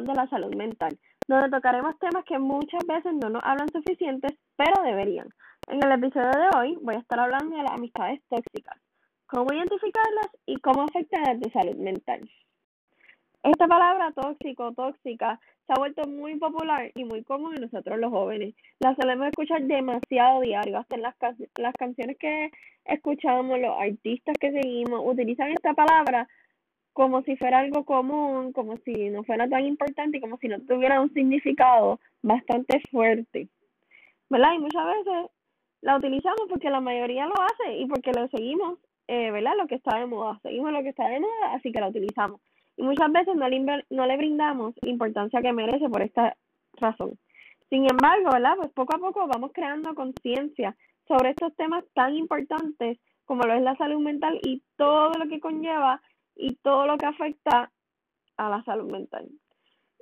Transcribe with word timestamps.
de 0.00 0.14
la 0.14 0.26
Salud 0.28 0.54
Mental, 0.54 0.98
donde 1.28 1.50
tocaremos 1.50 1.98
temas 1.98 2.24
que 2.24 2.38
muchas 2.38 2.84
veces 2.86 3.12
no 3.14 3.28
nos 3.28 3.42
hablan 3.44 3.68
suficientes, 3.68 4.32
pero 4.56 4.82
deberían. 4.82 5.28
En 5.68 5.84
el 5.84 5.92
episodio 5.92 6.30
de 6.30 6.58
hoy 6.58 6.78
voy 6.80 6.94
a 6.94 6.98
estar 6.98 7.20
hablando 7.20 7.56
de 7.56 7.62
las 7.62 7.72
amistades 7.72 8.20
tóxicas, 8.28 8.80
cómo 9.26 9.52
identificarlas 9.52 10.28
y 10.46 10.56
cómo 10.56 10.82
afectan 10.82 11.28
a 11.28 11.38
tu 11.38 11.50
salud 11.50 11.76
mental. 11.76 12.28
Esta 13.42 13.66
palabra 13.66 14.12
tóxico, 14.12 14.72
tóxica, 14.72 15.40
se 15.66 15.72
ha 15.72 15.78
vuelto 15.78 16.08
muy 16.08 16.36
popular 16.36 16.90
y 16.94 17.04
muy 17.04 17.22
común 17.24 17.54
en 17.56 17.62
nosotros 17.62 17.98
los 17.98 18.10
jóvenes. 18.10 18.54
La 18.78 18.94
solemos 18.94 19.26
escuchar 19.28 19.62
demasiado 19.62 20.40
diario, 20.40 20.78
hasta 20.78 20.94
en 20.94 21.02
las, 21.02 21.14
las 21.58 21.74
canciones 21.74 22.16
que 22.18 22.50
escuchamos, 22.84 23.58
los 23.58 23.76
artistas 23.78 24.36
que 24.40 24.52
seguimos, 24.52 25.02
utilizan 25.04 25.50
esta 25.50 25.74
palabra 25.74 26.28
como 26.92 27.22
si 27.22 27.36
fuera 27.36 27.60
algo 27.60 27.84
común, 27.84 28.52
como 28.52 28.76
si 28.78 29.10
no 29.10 29.22
fuera 29.24 29.48
tan 29.48 29.64
importante 29.64 30.18
y 30.18 30.20
como 30.20 30.36
si 30.38 30.48
no 30.48 30.60
tuviera 30.60 31.00
un 31.00 31.12
significado 31.12 32.00
bastante 32.22 32.80
fuerte. 32.90 33.48
¿Verdad? 34.28 34.54
Y 34.54 34.58
muchas 34.58 34.86
veces 34.86 35.30
la 35.80 35.96
utilizamos 35.96 36.42
porque 36.48 36.70
la 36.70 36.80
mayoría 36.80 37.26
lo 37.26 37.34
hace 37.34 37.78
y 37.78 37.86
porque 37.86 38.12
lo 38.12 38.28
seguimos, 38.28 38.78
eh, 39.08 39.30
¿verdad? 39.30 39.52
Lo 39.58 39.66
que 39.66 39.74
está 39.76 39.98
de 39.98 40.06
moda. 40.06 40.38
Seguimos 40.42 40.72
lo 40.72 40.82
que 40.82 40.90
está 40.90 41.08
de 41.08 41.20
moda, 41.20 41.54
así 41.54 41.72
que 41.72 41.80
la 41.80 41.88
utilizamos. 41.88 42.40
Y 42.76 42.82
muchas 42.82 43.10
veces 43.12 43.36
no 43.36 43.48
le, 43.48 43.84
no 43.90 44.06
le 44.06 44.16
brindamos 44.16 44.74
importancia 44.82 45.42
que 45.42 45.52
merece 45.52 45.88
por 45.88 46.02
esta 46.02 46.36
razón. 46.74 47.18
Sin 47.68 47.86
embargo, 47.90 48.30
¿verdad? 48.32 48.56
Pues 48.56 48.70
poco 48.72 48.96
a 48.96 48.98
poco 48.98 49.26
vamos 49.26 49.50
creando 49.52 49.94
conciencia 49.94 50.76
sobre 51.08 51.30
estos 51.30 51.54
temas 51.56 51.84
tan 51.94 52.14
importantes 52.14 52.98
como 53.24 53.44
lo 53.44 53.54
es 53.54 53.62
la 53.62 53.76
salud 53.76 54.00
mental 54.00 54.38
y 54.42 54.62
todo 54.76 55.12
lo 55.18 55.28
que 55.28 55.40
conlleva 55.40 56.00
y 56.34 56.56
todo 56.56 56.86
lo 56.86 56.96
que 56.98 57.06
afecta 57.06 57.70
a 58.36 58.48
la 58.48 58.62
salud 58.64 58.90
mental. 58.90 59.28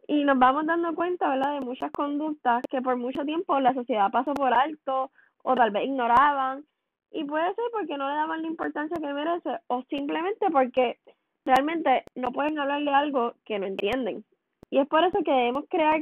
Y 0.06 0.24
nos 0.24 0.38
vamos 0.38 0.66
dando 0.66 0.94
cuenta, 0.94 1.28
¿verdad?, 1.28 1.60
de 1.60 1.66
muchas 1.66 1.90
conductas 1.92 2.62
que 2.68 2.82
por 2.82 2.96
mucho 2.96 3.24
tiempo 3.24 3.60
la 3.60 3.74
sociedad 3.74 4.10
pasó 4.10 4.34
por 4.34 4.52
alto 4.52 5.10
o 5.42 5.54
tal 5.54 5.70
vez 5.70 5.84
ignoraban. 5.84 6.64
Y 7.12 7.24
puede 7.24 7.46
ser 7.54 7.64
porque 7.72 7.96
no 7.96 8.08
le 8.08 8.14
daban 8.14 8.42
la 8.42 8.48
importancia 8.48 8.96
que 8.96 9.12
merece 9.12 9.50
o 9.66 9.82
simplemente 9.88 10.50
porque 10.50 10.98
realmente 11.44 12.04
no 12.14 12.30
pueden 12.32 12.58
hablar 12.58 12.82
de 12.82 12.90
algo 12.90 13.34
que 13.44 13.58
no 13.58 13.66
entienden. 13.66 14.24
Y 14.70 14.78
es 14.78 14.86
por 14.86 15.04
eso 15.04 15.18
que 15.24 15.32
debemos 15.32 15.64
crear 15.68 16.00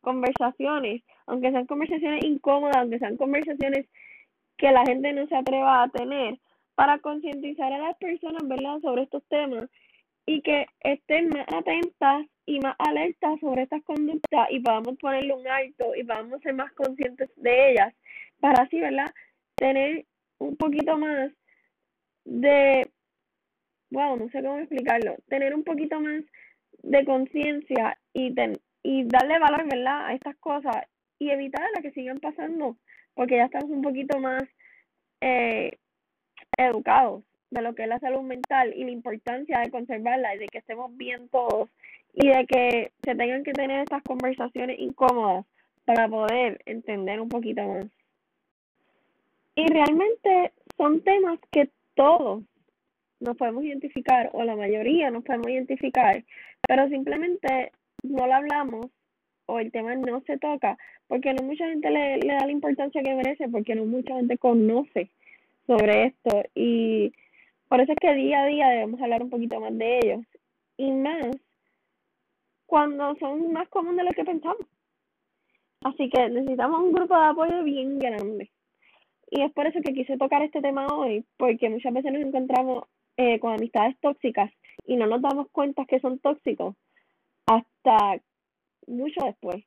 conversaciones, 0.00 1.02
aunque 1.26 1.52
sean 1.52 1.66
conversaciones 1.66 2.24
incómodas, 2.24 2.76
aunque 2.76 2.98
sean 2.98 3.16
conversaciones 3.16 3.88
que 4.56 4.70
la 4.72 4.84
gente 4.84 5.12
no 5.12 5.26
se 5.26 5.36
atreva 5.36 5.82
a 5.82 5.88
tener, 5.88 6.38
para 6.74 6.98
concientizar 6.98 7.72
a 7.72 7.78
las 7.78 7.96
personas, 7.98 8.46
¿verdad?, 8.46 8.80
sobre 8.80 9.02
estos 9.02 9.22
temas 9.28 9.68
y 10.26 10.40
que 10.42 10.66
estén 10.80 11.28
más 11.28 11.46
atentas 11.52 12.26
y 12.46 12.60
más 12.60 12.74
alertas 12.78 13.40
sobre 13.40 13.62
estas 13.62 13.82
conductas 13.84 14.48
y 14.50 14.60
podamos 14.60 14.96
ponerle 14.98 15.34
un 15.34 15.46
alto 15.46 15.94
y 15.94 16.04
podamos 16.04 16.40
ser 16.42 16.54
más 16.54 16.72
conscientes 16.72 17.30
de 17.36 17.72
ellas 17.72 17.94
para 18.40 18.64
así, 18.64 18.80
¿verdad?, 18.80 19.10
tener 19.56 20.06
un 20.38 20.56
poquito 20.56 20.98
más 20.98 21.30
de, 22.24 22.88
wow, 23.90 24.16
no 24.16 24.28
sé 24.30 24.42
cómo 24.42 24.58
explicarlo, 24.58 25.16
tener 25.28 25.54
un 25.54 25.64
poquito 25.64 26.00
más 26.00 26.22
de 26.82 27.04
conciencia 27.04 27.98
y, 28.12 28.34
y 28.82 29.04
darle 29.04 29.38
valor, 29.38 29.68
¿verdad?, 29.68 30.06
a 30.06 30.14
estas 30.14 30.36
cosas 30.36 30.86
y 31.18 31.30
evitar 31.30 31.66
a 31.76 31.82
que 31.82 31.92
sigan 31.92 32.18
pasando, 32.18 32.76
porque 33.14 33.36
ya 33.36 33.44
estamos 33.44 33.70
un 33.70 33.82
poquito 33.82 34.18
más 34.18 34.42
eh, 35.20 35.78
educados 36.56 37.22
de 37.50 37.62
lo 37.62 37.74
que 37.74 37.82
es 37.82 37.88
la 37.88 37.98
salud 37.98 38.22
mental 38.22 38.72
y 38.74 38.84
la 38.84 38.90
importancia 38.90 39.60
de 39.60 39.70
conservarla 39.70 40.34
y 40.34 40.38
de 40.38 40.46
que 40.46 40.58
estemos 40.58 40.96
bien 40.96 41.28
todos 41.28 41.68
y 42.14 42.28
de 42.28 42.46
que 42.46 42.92
se 43.02 43.14
tengan 43.14 43.44
que 43.44 43.52
tener 43.52 43.80
estas 43.80 44.02
conversaciones 44.02 44.78
incómodas 44.78 45.44
para 45.84 46.08
poder 46.08 46.60
entender 46.66 47.20
un 47.20 47.28
poquito 47.28 47.62
más. 47.66 47.86
Y 49.54 49.66
realmente 49.66 50.52
son 50.76 51.02
temas 51.02 51.38
que 51.50 51.68
todos 51.94 52.42
nos 53.20 53.36
podemos 53.36 53.64
identificar 53.64 54.30
o 54.32 54.42
la 54.44 54.56
mayoría 54.56 55.10
nos 55.10 55.24
podemos 55.24 55.48
identificar, 55.48 56.24
pero 56.66 56.88
simplemente 56.88 57.72
no 58.02 58.26
lo 58.26 58.34
hablamos 58.34 58.86
o 59.46 59.58
el 59.58 59.70
tema 59.70 59.94
no 59.94 60.20
se 60.22 60.38
toca 60.38 60.78
porque 61.06 61.34
no 61.34 61.44
mucha 61.44 61.68
gente 61.68 61.90
le, 61.90 62.18
le 62.18 62.34
da 62.34 62.46
la 62.46 62.52
importancia 62.52 63.02
que 63.02 63.14
merece 63.14 63.48
porque 63.48 63.74
no 63.74 63.84
mucha 63.84 64.14
gente 64.14 64.38
conoce 64.38 65.10
sobre 65.66 66.06
esto 66.06 66.42
y 66.54 67.12
por 67.68 67.80
eso 67.80 67.92
es 67.92 67.98
que 68.00 68.14
día 68.14 68.42
a 68.42 68.46
día 68.46 68.68
debemos 68.68 69.00
hablar 69.00 69.22
un 69.22 69.30
poquito 69.30 69.60
más 69.60 69.76
de 69.76 69.98
ellos 69.98 70.20
y 70.76 70.90
más 70.92 71.26
cuando 72.66 73.14
son 73.16 73.52
más 73.52 73.68
comunes 73.68 73.98
de 73.98 74.04
lo 74.04 74.12
que 74.12 74.24
pensamos. 74.24 74.66
Así 75.82 76.08
que 76.08 76.28
necesitamos 76.28 76.80
un 76.80 76.92
grupo 76.92 77.18
de 77.18 77.26
apoyo 77.26 77.62
bien 77.64 77.98
grande. 77.98 78.50
Y 79.30 79.42
es 79.42 79.52
por 79.52 79.66
eso 79.66 79.80
que 79.84 79.94
quise 79.94 80.16
tocar 80.16 80.42
este 80.42 80.60
tema 80.60 80.86
hoy, 80.86 81.24
porque 81.36 81.68
muchas 81.70 81.92
veces 81.92 82.12
nos 82.12 82.22
encontramos 82.22 82.84
eh, 83.16 83.38
con 83.40 83.52
amistades 83.52 83.98
tóxicas 84.00 84.50
y 84.86 84.96
no 84.96 85.06
nos 85.06 85.22
damos 85.22 85.48
cuenta 85.50 85.84
que 85.86 86.00
son 86.00 86.18
tóxicos 86.18 86.74
hasta 87.46 88.20
mucho 88.86 89.24
después. 89.24 89.64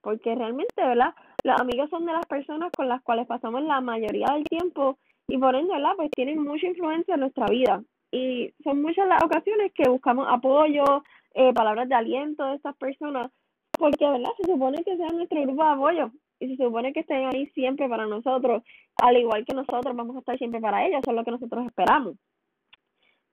Porque 0.00 0.34
realmente, 0.34 0.74
¿verdad? 0.76 1.14
Los 1.44 1.60
amigos 1.60 1.90
son 1.90 2.06
de 2.06 2.12
las 2.12 2.26
personas 2.26 2.70
con 2.76 2.88
las 2.88 3.02
cuales 3.02 3.26
pasamos 3.26 3.62
la 3.62 3.80
mayoría 3.80 4.26
del 4.34 4.44
tiempo 4.44 4.98
y 5.28 5.38
por 5.38 5.54
ende, 5.54 5.74
¿verdad? 5.74 5.94
Pues 5.96 6.10
tienen 6.10 6.42
mucha 6.42 6.66
influencia 6.66 7.14
en 7.14 7.20
nuestra 7.20 7.46
vida. 7.46 7.82
Y 8.10 8.52
son 8.62 8.82
muchas 8.82 9.08
las 9.08 9.22
ocasiones 9.22 9.72
que 9.72 9.88
buscamos 9.88 10.26
apoyo, 10.28 11.02
eh, 11.34 11.52
palabras 11.54 11.88
de 11.88 11.94
aliento 11.94 12.44
de 12.44 12.56
estas 12.56 12.76
personas, 12.76 13.30
porque, 13.78 14.06
¿verdad? 14.06 14.30
Se 14.36 14.52
supone 14.52 14.84
que 14.84 14.96
sean 14.96 15.16
nuestro 15.16 15.40
grupo 15.42 15.64
de 15.64 15.70
apoyo 15.70 16.10
y 16.38 16.56
se 16.56 16.62
supone 16.62 16.92
que 16.92 17.00
estén 17.00 17.26
ahí 17.26 17.46
siempre 17.54 17.88
para 17.88 18.06
nosotros, 18.06 18.62
al 19.00 19.16
igual 19.16 19.44
que 19.44 19.54
nosotros 19.54 19.96
vamos 19.96 20.16
a 20.16 20.18
estar 20.18 20.36
siempre 20.38 20.60
para 20.60 20.86
ellos, 20.86 21.00
eso 21.00 21.10
es 21.12 21.16
lo 21.16 21.24
que 21.24 21.30
nosotros 21.30 21.66
esperamos. 21.66 22.16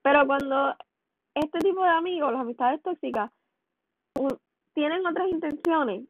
Pero 0.02 0.26
cuando 0.26 0.76
este 1.36 1.60
tipo 1.60 1.84
de 1.84 1.90
amigos, 1.90 2.32
las 2.32 2.42
amistades 2.42 2.82
tóxicas, 2.82 3.32
tienen 4.74 5.06
otras 5.06 5.28
intenciones 5.30 6.06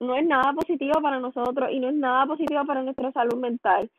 no 0.00 0.16
es 0.16 0.26
nada 0.26 0.52
positivo 0.52 1.00
para 1.00 1.18
nosotros 1.20 1.70
y 1.70 1.80
no 1.80 1.88
es 1.88 1.94
nada 1.94 2.26
positivo 2.26 2.64
para 2.66 2.82
nuestra 2.82 3.12
salud 3.12 3.36
mental. 3.36 3.90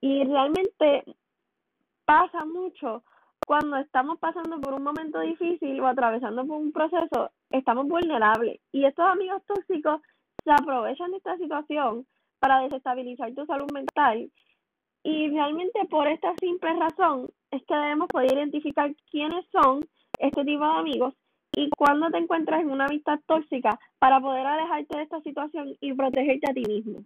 Y 0.00 0.24
realmente 0.24 1.04
pasa 2.04 2.44
mucho 2.44 3.02
cuando 3.46 3.76
estamos 3.76 4.18
pasando 4.18 4.60
por 4.60 4.74
un 4.74 4.82
momento 4.82 5.20
difícil 5.20 5.80
o 5.80 5.86
atravesando 5.86 6.46
por 6.46 6.56
un 6.56 6.72
proceso, 6.72 7.30
estamos 7.50 7.86
vulnerables. 7.86 8.60
Y 8.72 8.84
estos 8.84 9.06
amigos 9.06 9.42
tóxicos 9.46 10.00
se 10.44 10.50
aprovechan 10.50 11.10
de 11.12 11.18
esta 11.18 11.36
situación 11.36 12.06
para 12.38 12.60
desestabilizar 12.60 13.32
tu 13.34 13.46
salud 13.46 13.70
mental. 13.72 14.30
Y 15.02 15.28
realmente 15.30 15.84
por 15.88 16.08
esta 16.08 16.34
simple 16.40 16.74
razón 16.74 17.30
es 17.50 17.64
que 17.64 17.74
debemos 17.74 18.08
poder 18.08 18.32
identificar 18.32 18.92
quiénes 19.10 19.46
son 19.52 19.86
este 20.18 20.44
tipo 20.44 20.64
de 20.64 20.78
amigos 20.78 21.14
y 21.56 21.70
cuando 21.70 22.10
te 22.10 22.18
encuentras 22.18 22.60
en 22.60 22.70
una 22.70 22.84
amistad 22.84 23.18
tóxica 23.26 23.80
para 23.98 24.20
poder 24.20 24.46
alejarte 24.46 24.98
de 24.98 25.02
esta 25.02 25.20
situación 25.22 25.74
y 25.80 25.94
protegerte 25.94 26.50
a 26.50 26.54
ti 26.54 26.62
mismo. 26.68 27.00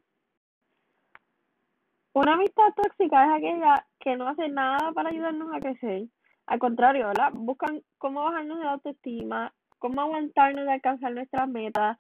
Una 2.13 2.35
amistad 2.35 2.75
tóxica 2.75 3.25
es 3.25 3.31
aquella 3.31 3.87
que 4.01 4.17
no 4.17 4.27
hace 4.27 4.49
nada 4.49 4.91
para 4.93 5.11
ayudarnos 5.11 5.55
a 5.55 5.61
crecer. 5.61 6.09
Al 6.47 6.59
contrario, 6.59 7.07
¿verdad? 7.07 7.31
Buscan 7.33 7.81
cómo 7.99 8.25
bajarnos 8.25 8.59
de 8.59 8.65
la 8.65 8.73
autoestima, 8.73 9.55
cómo 9.79 10.01
aguantarnos 10.01 10.67
de 10.67 10.73
alcanzar 10.73 11.13
nuestras 11.13 11.49
metas 11.49 11.99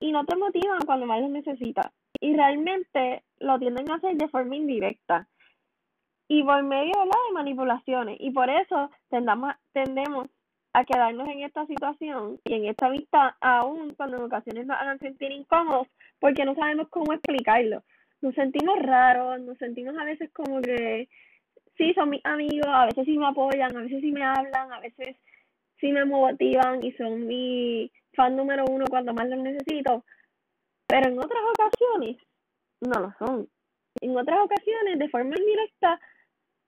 y 0.00 0.10
no 0.10 0.24
te 0.24 0.36
motivan 0.36 0.80
cuando 0.84 1.06
más 1.06 1.20
los 1.20 1.30
necesitas. 1.30 1.86
Y 2.20 2.34
realmente 2.34 3.22
lo 3.38 3.60
tienden 3.60 3.88
a 3.92 3.94
hacer 3.94 4.16
de 4.16 4.28
forma 4.28 4.56
indirecta 4.56 5.28
y 6.26 6.42
por 6.42 6.64
medio 6.64 6.94
de 6.98 7.32
manipulaciones. 7.32 8.16
Y 8.18 8.32
por 8.32 8.50
eso 8.50 8.90
tendamos, 9.08 9.54
tendemos 9.72 10.26
a 10.74 10.84
quedarnos 10.84 11.28
en 11.28 11.42
esta 11.42 11.66
situación 11.66 12.40
y 12.44 12.54
en 12.54 12.66
esta 12.66 12.88
vista 12.88 13.36
aún 13.40 13.94
cuando 13.94 14.16
en 14.16 14.22
ocasiones 14.24 14.66
nos 14.66 14.78
hagan 14.78 14.98
sentir 14.98 15.30
incómodos 15.30 15.88
porque 16.18 16.44
no 16.44 16.54
sabemos 16.54 16.88
cómo 16.88 17.12
explicarlo. 17.12 17.82
Nos 18.20 18.34
sentimos 18.34 18.78
raros, 18.78 19.40
nos 19.40 19.58
sentimos 19.58 19.96
a 19.98 20.04
veces 20.04 20.30
como 20.32 20.60
que 20.62 21.08
sí 21.76 21.92
son 21.94 22.10
mis 22.10 22.24
amigos, 22.24 22.68
a 22.68 22.86
veces 22.86 23.04
sí 23.04 23.18
me 23.18 23.26
apoyan, 23.26 23.76
a 23.76 23.80
veces 23.80 24.00
sí 24.00 24.12
me 24.12 24.24
hablan, 24.24 24.72
a 24.72 24.80
veces 24.80 25.16
sí 25.80 25.92
me 25.92 26.04
motivan 26.04 26.82
y 26.82 26.92
son 26.92 27.26
mi 27.26 27.90
fan 28.14 28.36
número 28.36 28.64
uno 28.70 28.84
cuando 28.88 29.12
más 29.12 29.28
los 29.28 29.40
necesito, 29.40 30.04
pero 30.86 31.08
en 31.08 31.18
otras 31.18 31.42
ocasiones 31.58 32.16
no 32.80 33.00
lo 33.00 33.14
son. 33.18 33.48
En 34.00 34.16
otras 34.16 34.38
ocasiones, 34.40 34.98
de 34.98 35.08
forma 35.08 35.34
indirecta, 35.36 36.00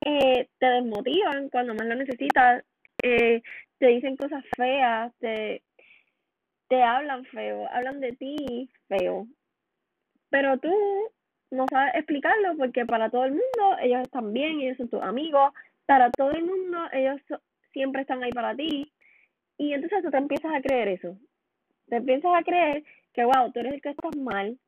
eh, 0.00 0.48
te 0.58 0.66
desmotivan 0.66 1.48
cuando 1.48 1.74
más 1.74 1.86
lo 1.86 1.94
necesitas, 1.94 2.64
eh, 3.02 3.42
te 3.84 3.90
dicen 3.90 4.16
cosas 4.16 4.42
feas, 4.56 5.12
te, 5.18 5.62
te 6.68 6.82
hablan 6.82 7.26
feo, 7.26 7.68
hablan 7.70 8.00
de 8.00 8.12
ti 8.12 8.70
feo. 8.88 9.26
Pero 10.30 10.56
tú 10.56 10.72
no 11.50 11.66
sabes 11.68 11.94
explicarlo 11.96 12.56
porque 12.56 12.86
para 12.86 13.10
todo 13.10 13.26
el 13.26 13.32
mundo 13.32 13.76
ellos 13.82 14.00
están 14.00 14.32
bien, 14.32 14.62
ellos 14.62 14.78
son 14.78 14.88
tus 14.88 15.02
amigos, 15.02 15.52
para 15.84 16.10
todo 16.10 16.30
el 16.30 16.46
mundo 16.46 16.78
ellos 16.92 17.20
siempre 17.74 18.00
están 18.00 18.22
ahí 18.22 18.30
para 18.30 18.56
ti 18.56 18.90
Y 19.58 19.74
entonces 19.74 20.02
tú 20.02 20.10
te 20.10 20.16
empiezas 20.16 20.54
a 20.54 20.62
creer 20.62 20.88
eso. 20.88 21.18
Te 21.86 21.96
empiezas 21.96 22.32
a 22.34 22.42
creer 22.42 22.84
que, 23.12 23.24
wow, 23.26 23.52
tú 23.52 23.60
eres 23.60 23.74
el 23.74 23.82
que 23.82 23.90
estás 23.90 24.16
mal, 24.16 24.58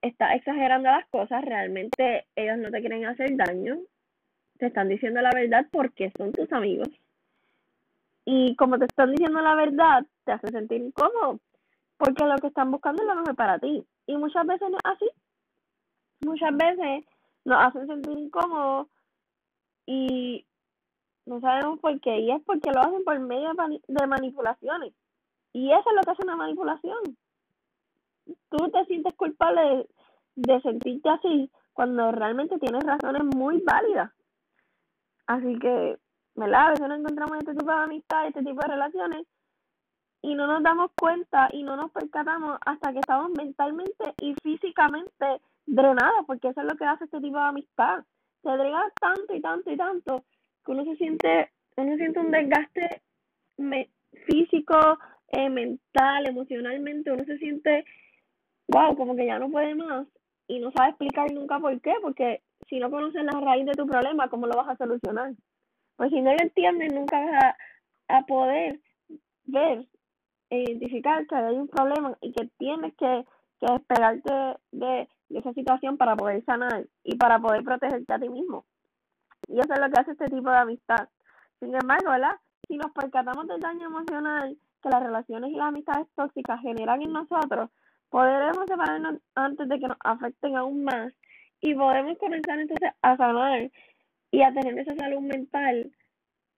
estás 0.00 0.34
exagerando 0.34 0.90
las 0.90 1.06
cosas, 1.06 1.44
realmente 1.44 2.26
ellos 2.34 2.58
no 2.58 2.72
te 2.72 2.80
quieren 2.80 3.04
hacer 3.04 3.36
daño, 3.36 3.78
te 4.58 4.66
están 4.66 4.88
diciendo 4.88 5.22
la 5.22 5.30
verdad 5.32 5.66
porque 5.70 6.10
son 6.18 6.32
tus 6.32 6.52
amigos. 6.52 6.88
Y 8.24 8.54
como 8.56 8.78
te 8.78 8.84
están 8.84 9.10
diciendo 9.10 9.40
la 9.40 9.54
verdad, 9.54 10.06
te 10.24 10.32
hace 10.32 10.48
sentir 10.48 10.80
incómodo, 10.80 11.40
porque 11.96 12.24
lo 12.24 12.36
que 12.36 12.48
están 12.48 12.70
buscando 12.70 13.02
es 13.02 13.08
lo 13.08 13.16
mejor 13.16 13.34
para 13.34 13.58
ti. 13.58 13.84
Y 14.06 14.16
muchas 14.16 14.46
veces 14.46 14.70
no 14.70 14.76
es 14.76 14.84
así. 14.84 15.10
Muchas 16.20 16.56
veces 16.56 17.04
nos 17.44 17.64
hacen 17.64 17.86
sentir 17.86 18.18
incómodos 18.18 18.86
y 19.86 20.46
no 21.26 21.40
sabemos 21.40 21.80
por 21.80 22.00
qué. 22.00 22.20
Y 22.20 22.30
es 22.30 22.42
porque 22.44 22.70
lo 22.70 22.80
hacen 22.80 23.04
por 23.04 23.18
medio 23.20 23.50
de 23.88 24.06
manipulaciones. 24.06 24.92
Y 25.52 25.70
eso 25.70 25.84
es 25.90 25.96
lo 25.96 26.02
que 26.02 26.10
hace 26.10 26.22
una 26.24 26.36
manipulación. 26.36 27.16
Tú 28.50 28.70
te 28.70 28.84
sientes 28.86 29.14
culpable 29.14 29.86
de, 30.36 30.60
sentirte 30.62 31.08
así 31.08 31.50
cuando 31.72 32.10
realmente 32.12 32.58
tienes 32.58 32.84
razones 32.84 33.24
muy 33.36 33.60
válidas. 33.60 34.10
Así 35.26 35.58
que, 35.58 35.98
¿verdad? 36.34 36.66
A 36.66 36.70
veces 36.70 36.88
nos 36.88 36.98
encontramos 36.98 37.38
este 37.38 37.54
tipo 37.54 37.70
de 37.70 37.82
amistad, 37.82 38.26
este 38.26 38.42
tipo 38.42 38.60
de 38.60 38.68
relaciones 38.68 39.26
y 40.22 40.34
no 40.34 40.46
nos 40.46 40.62
damos 40.62 40.90
cuenta 40.98 41.48
y 41.52 41.62
no 41.62 41.76
nos 41.76 41.90
percatamos 41.90 42.58
hasta 42.64 42.92
que 42.92 43.00
estamos 43.00 43.30
mentalmente 43.36 44.14
y 44.20 44.34
físicamente 44.42 45.40
drenados, 45.66 46.24
porque 46.26 46.48
eso 46.48 46.60
es 46.60 46.66
lo 46.66 46.76
que 46.76 46.84
hace 46.84 47.04
este 47.04 47.20
tipo 47.20 47.36
de 47.36 47.44
amistad. 47.44 48.04
Se 48.42 48.50
drena 48.50 48.84
tanto 49.00 49.34
y 49.34 49.40
tanto 49.40 49.70
y 49.70 49.76
tanto 49.76 50.24
que 50.64 50.72
uno 50.72 50.84
se 50.84 50.96
siente, 50.96 51.50
uno 51.76 51.96
siente 51.96 52.20
un 52.20 52.30
desgaste 52.30 53.02
físico, 54.26 54.76
eh, 55.28 55.48
mental, 55.48 56.28
emocionalmente, 56.28 57.10
uno 57.10 57.24
se 57.24 57.38
siente, 57.38 57.84
wow, 58.68 58.96
como 58.96 59.16
que 59.16 59.26
ya 59.26 59.38
no 59.38 59.50
puede 59.50 59.74
más 59.74 60.06
y 60.46 60.60
no 60.60 60.70
sabe 60.72 60.90
explicar 60.90 61.32
nunca 61.32 61.58
por 61.58 61.80
qué, 61.80 61.94
porque 62.00 62.42
si 62.68 62.78
no 62.78 62.90
conoces 62.90 63.24
la 63.24 63.40
raíz 63.40 63.66
de 63.66 63.72
tu 63.72 63.86
problema, 63.86 64.28
¿cómo 64.28 64.46
lo 64.46 64.56
vas 64.56 64.68
a 64.68 64.76
solucionar? 64.76 65.32
Pues 66.02 66.10
si 66.10 66.20
no 66.20 66.32
lo 66.32 66.38
entiendes, 66.42 66.92
nunca 66.92 67.16
vas 67.16 67.44
a, 68.08 68.16
a 68.18 68.26
poder 68.26 68.80
ver 69.44 69.86
e 70.50 70.62
identificar 70.62 71.24
que 71.28 71.36
hay 71.36 71.54
un 71.54 71.68
problema 71.68 72.18
y 72.20 72.32
que 72.32 72.48
tienes 72.58 72.92
que, 72.96 73.24
que 73.60 73.72
despegarte 73.72 74.58
de, 74.72 75.08
de 75.28 75.38
esa 75.38 75.52
situación 75.52 75.96
para 75.98 76.16
poder 76.16 76.44
sanar 76.44 76.88
y 77.04 77.14
para 77.14 77.38
poder 77.38 77.62
protegerte 77.62 78.12
a 78.12 78.18
ti 78.18 78.28
mismo. 78.28 78.64
Y 79.46 79.60
eso 79.60 79.72
es 79.74 79.78
lo 79.78 79.88
que 79.92 80.00
hace 80.00 80.10
este 80.10 80.26
tipo 80.26 80.50
de 80.50 80.56
amistad. 80.56 81.08
Sin 81.60 81.72
embargo, 81.72 82.10
¿verdad? 82.10 82.34
Si 82.66 82.76
nos 82.76 82.90
percatamos 82.90 83.46
del 83.46 83.60
daño 83.60 83.86
emocional 83.86 84.58
que 84.82 84.88
las 84.88 85.04
relaciones 85.04 85.52
y 85.52 85.54
las 85.54 85.68
amistades 85.68 86.08
tóxicas 86.16 86.62
generan 86.62 87.00
en 87.00 87.12
nosotros, 87.12 87.70
podremos 88.10 88.66
separarnos 88.66 89.20
antes 89.36 89.68
de 89.68 89.78
que 89.78 89.86
nos 89.86 89.98
afecten 90.02 90.56
aún 90.56 90.82
más 90.82 91.12
y 91.60 91.76
podemos 91.76 92.18
comenzar 92.18 92.58
entonces 92.58 92.90
a 93.02 93.16
sanar 93.16 93.70
y 94.32 94.42
a 94.42 94.52
tener 94.52 94.76
esa 94.78 94.96
salud 94.96 95.20
mental 95.20 95.92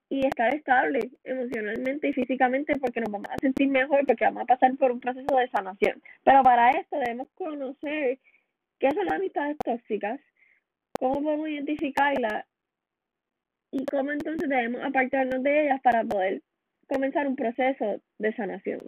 y 0.09 0.25
estar 0.25 0.55
estable 0.55 1.11
emocionalmente 1.25 2.09
y 2.09 2.13
físicamente 2.13 2.77
porque 2.77 3.01
nos 3.01 3.11
vamos 3.11 3.29
a 3.31 3.39
sentir 3.39 3.69
mejor 3.69 4.07
porque 4.07 4.25
vamos 4.25 4.45
a 4.45 4.47
pasar 4.47 4.77
por 4.77 4.93
un 4.93 5.01
proceso 5.01 5.37
de 5.37 5.49
sanación. 5.49 6.01
Pero 6.23 6.43
para 6.43 6.71
esto 6.71 6.97
debemos 6.97 7.29
conocer 7.35 8.21
qué 8.79 8.91
son 8.93 9.07
las 9.07 9.15
amistades 9.15 9.59
tóxicas, 9.59 10.21
cómo 10.99 11.21
podemos 11.21 11.49
identificarlas 11.49 12.47
y 13.73 13.85
cómo 13.87 14.13
entonces 14.13 14.49
debemos 14.49 14.81
apartarnos 14.85 15.43
de 15.43 15.65
ellas 15.65 15.81
para 15.83 16.05
poder 16.05 16.43
comenzar 16.87 17.27
un 17.27 17.35
proceso 17.35 18.01
de 18.19 18.37
sanación. 18.37 18.81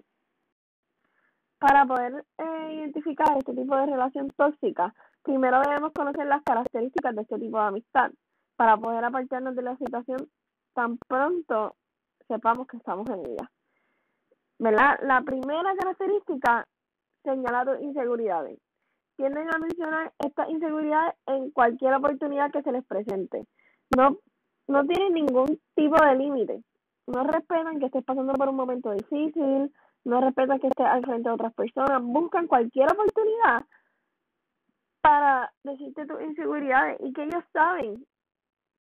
Para 1.59 1.87
poder 1.87 2.25
eh, 2.38 2.75
identificar 2.75 3.37
este 3.37 3.53
tipo 3.53 3.77
de 3.77 3.87
relación 3.87 4.29
tóxica, 4.37 4.94
primero 5.25 5.61
debemos 5.62 5.93
conocer 5.93 6.27
las 6.27 6.43
características 6.44 7.17
de 7.17 7.23
este 7.23 7.38
tipo 7.38 7.59
de 7.59 7.65
amistad 7.65 8.12
para 8.56 8.76
poder 8.76 9.05
apartarnos 9.05 9.55
de 9.55 9.62
la 9.62 9.76
situación 9.76 10.29
tan 10.75 10.99
pronto 10.99 11.76
sepamos 12.29 12.67
que 12.67 12.76
estamos 12.76 13.08
en 13.11 13.26
ella. 13.26 13.50
¿Verdad? 14.58 14.99
La 15.03 15.20
primera 15.23 15.75
característica 15.76 16.67
señala 17.23 17.64
tus 17.64 17.81
inseguridades. 17.82 18.58
Tienden 19.17 19.49
a 19.55 19.58
mencionar 19.58 20.12
estas 20.19 20.49
inseguridades 20.50 21.14
en 21.26 21.50
cualquier 21.50 21.94
oportunidad 21.94 22.50
que 22.50 22.62
se 22.62 22.73
les 22.73 22.85
presente. 22.85 23.47
No 23.97 24.19
no 24.69 24.85
tienen 24.85 25.14
ningún 25.14 25.61
tipo 25.75 25.97
de 26.05 26.17
límite. 26.17 26.62
No 27.06 27.23
respetan 27.23 27.79
que 27.79 27.87
estés 27.87 28.05
pasando 28.05 28.32
por 28.32 28.49
un 28.49 28.56
momento 28.56 28.91
difícil, 28.91 29.73
no 30.05 30.20
respetan 30.20 30.59
que 30.59 30.67
estés 30.69 30.87
al 30.87 31.05
frente 31.05 31.29
de 31.29 31.35
otras 31.35 31.55
personas, 31.55 32.02
buscan 32.02 32.49
cualquier 32.49 32.93
oportunidad 32.93 33.64
para 35.00 35.52
decirte 35.62 36.06
tus 36.06 36.20
inseguridades 36.20 36.99
y 37.00 37.12
que 37.12 37.25
ellos 37.25 37.44
saben 37.52 38.05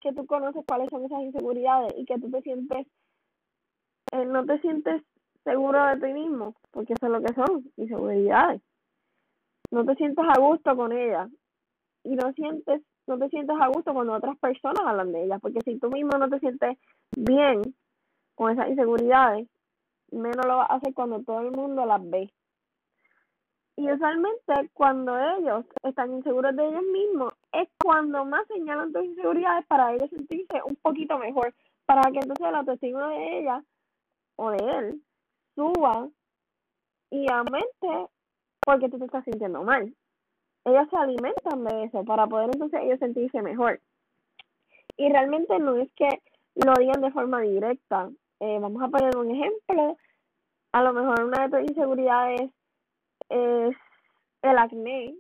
que 0.00 0.12
tú 0.12 0.26
conoces 0.26 0.64
cuáles 0.66 0.88
son 0.90 1.04
esas 1.04 1.20
inseguridades 1.22 1.94
y 1.96 2.04
que 2.04 2.18
tú 2.18 2.30
te 2.30 2.42
sientes, 2.42 2.86
eh, 4.12 4.24
no 4.26 4.44
te 4.44 4.60
sientes 4.60 5.02
seguro 5.44 5.84
de 5.86 6.06
ti 6.06 6.12
mismo, 6.12 6.54
porque 6.70 6.94
eso 6.94 7.06
es 7.06 7.12
lo 7.12 7.22
que 7.22 7.34
son, 7.34 7.70
inseguridades. 7.76 8.62
No 9.70 9.84
te 9.84 9.94
sientes 9.96 10.24
a 10.28 10.38
gusto 10.40 10.76
con 10.76 10.92
ellas 10.92 11.30
y 12.04 12.14
no 12.14 12.32
sientes 12.32 12.82
no 13.06 13.18
te 13.18 13.28
sientes 13.28 13.56
a 13.60 13.68
gusto 13.68 13.94
cuando 13.94 14.14
otras 14.14 14.36
personas 14.38 14.84
hablan 14.84 15.12
de 15.12 15.24
ellas, 15.24 15.40
porque 15.40 15.60
si 15.64 15.78
tú 15.78 15.90
mismo 15.90 16.18
no 16.18 16.28
te 16.28 16.40
sientes 16.40 16.76
bien 17.16 17.62
con 18.34 18.50
esas 18.52 18.68
inseguridades, 18.68 19.48
menos 20.10 20.44
lo 20.44 20.56
vas 20.56 20.70
a 20.70 20.74
hacer 20.74 20.92
cuando 20.92 21.22
todo 21.22 21.40
el 21.40 21.52
mundo 21.52 21.86
las 21.86 22.02
ve. 22.08 22.32
Y 23.76 23.90
usualmente 23.92 24.70
cuando 24.72 25.16
ellos 25.38 25.64
están 25.82 26.14
inseguros 26.14 26.56
de 26.56 26.66
ellos 26.66 26.82
mismos, 26.92 27.34
es 27.62 27.68
cuando 27.82 28.24
más 28.24 28.46
señalan 28.48 28.92
tus 28.92 29.04
inseguridades 29.04 29.66
para 29.66 29.94
ellos 29.94 30.10
sentirse 30.10 30.60
un 30.64 30.76
poquito 30.76 31.18
mejor, 31.18 31.54
para 31.84 32.02
que 32.10 32.18
entonces 32.18 32.50
la 32.50 32.58
autoestima 32.58 33.08
de 33.08 33.38
ella 33.38 33.64
o 34.36 34.50
de 34.50 34.78
él 34.78 35.02
suba 35.54 36.08
y 37.10 37.30
aumente 37.30 38.10
porque 38.60 38.88
tú 38.88 38.98
te 38.98 39.04
estás 39.04 39.24
sintiendo 39.24 39.62
mal 39.62 39.94
ellos 40.66 40.88
se 40.90 40.96
alimentan 40.96 41.64
de 41.64 41.84
eso 41.84 42.04
para 42.04 42.26
poder 42.26 42.50
entonces 42.52 42.80
ellos 42.82 42.98
sentirse 42.98 43.40
mejor. 43.40 43.80
Y 44.96 45.08
realmente 45.08 45.58
no 45.60 45.76
es 45.76 45.88
que 45.92 46.08
lo 46.56 46.74
digan 46.74 47.00
de 47.00 47.12
forma 47.12 47.40
directa. 47.40 48.10
Eh, 48.40 48.58
vamos 48.60 48.82
a 48.82 48.88
poner 48.88 49.16
un 49.16 49.30
ejemplo. 49.30 49.96
A 50.72 50.82
lo 50.82 50.92
mejor 50.92 51.22
una 51.22 51.46
de 51.46 51.56
tus 51.56 51.70
inseguridades 51.70 52.50
es 53.28 53.76
el 54.42 54.58
acné, 54.58 55.14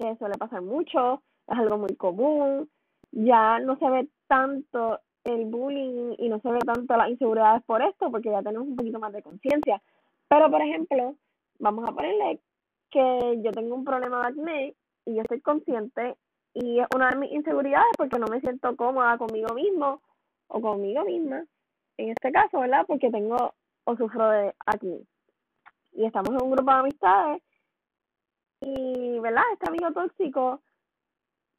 que 0.00 0.16
suele 0.16 0.38
pasar 0.38 0.62
mucho, 0.62 1.22
es 1.46 1.58
algo 1.58 1.76
muy 1.78 1.94
común. 1.96 2.70
Ya 3.12 3.58
no 3.58 3.76
se 3.78 3.88
ve 3.90 4.08
tanto 4.26 5.00
el 5.24 5.44
bullying 5.44 6.14
y 6.18 6.28
no 6.28 6.40
se 6.40 6.50
ve 6.50 6.60
tanto 6.60 6.96
las 6.96 7.10
inseguridades 7.10 7.62
por 7.64 7.82
esto, 7.82 8.10
porque 8.10 8.30
ya 8.30 8.42
tenemos 8.42 8.68
un 8.68 8.76
poquito 8.76 8.98
más 8.98 9.12
de 9.12 9.22
conciencia. 9.22 9.82
Pero, 10.28 10.50
por 10.50 10.62
ejemplo, 10.62 11.16
vamos 11.58 11.86
a 11.86 11.92
ponerle 11.92 12.40
que 12.90 13.40
yo 13.42 13.52
tengo 13.52 13.74
un 13.74 13.84
problema 13.84 14.22
de 14.22 14.28
acné 14.28 14.74
y 15.04 15.14
yo 15.14 15.22
estoy 15.22 15.40
consciente 15.40 16.16
y 16.54 16.80
es 16.80 16.86
una 16.94 17.10
de 17.10 17.16
mis 17.16 17.32
inseguridades 17.32 17.92
porque 17.96 18.18
no 18.18 18.26
me 18.26 18.40
siento 18.40 18.74
cómoda 18.76 19.18
conmigo 19.18 19.54
mismo 19.54 20.00
o 20.48 20.60
conmigo 20.60 21.04
misma, 21.04 21.44
en 21.96 22.10
este 22.10 22.32
caso, 22.32 22.58
¿verdad? 22.60 22.84
Porque 22.86 23.10
tengo 23.10 23.54
o 23.84 23.96
sufro 23.96 24.30
de 24.30 24.54
acné. 24.66 25.00
Y 25.92 26.06
estamos 26.06 26.30
en 26.30 26.42
un 26.42 26.50
grupo 26.50 26.70
de 26.70 26.78
amistades 26.78 27.42
y, 28.60 29.18
¿verdad? 29.20 29.42
Este 29.52 29.68
amigo 29.68 29.92
tóxico 29.92 30.60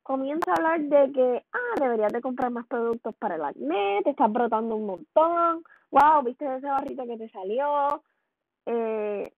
comienza 0.03 0.51
a 0.51 0.55
hablar 0.55 0.81
de 0.81 1.11
que, 1.11 1.45
ah, 1.53 1.79
deberías 1.79 2.11
de 2.11 2.21
comprar 2.21 2.51
más 2.51 2.67
productos 2.67 3.15
para 3.15 3.35
el 3.35 3.43
acné, 3.43 4.01
te 4.03 4.11
estás 4.11 4.31
brotando 4.31 4.75
un 4.75 4.85
montón, 4.85 5.63
wow, 5.91 6.23
viste 6.23 6.45
ese 6.55 6.67
barrito 6.67 7.05
que 7.05 7.17
te 7.17 7.29
salió, 7.29 8.03
eh, 8.65 9.31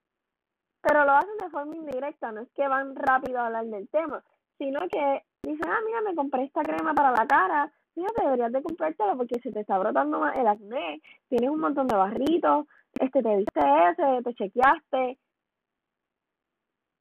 pero 0.82 1.06
lo 1.06 1.12
hacen 1.14 1.38
de 1.40 1.50
forma 1.50 1.76
indirecta, 1.76 2.32
no 2.32 2.42
es 2.42 2.50
que 2.52 2.68
van 2.68 2.96
rápido 2.96 3.40
a 3.40 3.48
hablar 3.48 3.66
del 3.66 3.88
tema, 3.90 4.24
sino 4.58 4.80
que 4.90 5.24
dicen, 5.44 5.70
ah, 5.70 5.80
mira, 5.86 6.02
me 6.02 6.16
compré 6.16 6.44
esta 6.44 6.62
crema 6.62 6.94
para 6.94 7.12
la 7.12 7.26
cara, 7.28 7.72
fíjate, 7.94 8.24
deberías 8.24 8.52
de 8.52 8.64
comprártela 8.64 9.16
porque 9.16 9.40
si 9.42 9.52
te 9.52 9.62
está 9.62 9.78
brotando 9.78 10.20
más 10.20 10.36
el 10.38 10.48
acné, 10.48 11.02
tienes 11.30 11.50
un 11.50 11.60
montón 11.60 11.88
de 11.88 11.96
barritos, 11.96 12.66
este, 13.00 13.22
te 13.22 13.38
viste 13.38 13.62
ese, 13.90 14.24
te 14.24 14.34
chequeaste. 14.36 15.18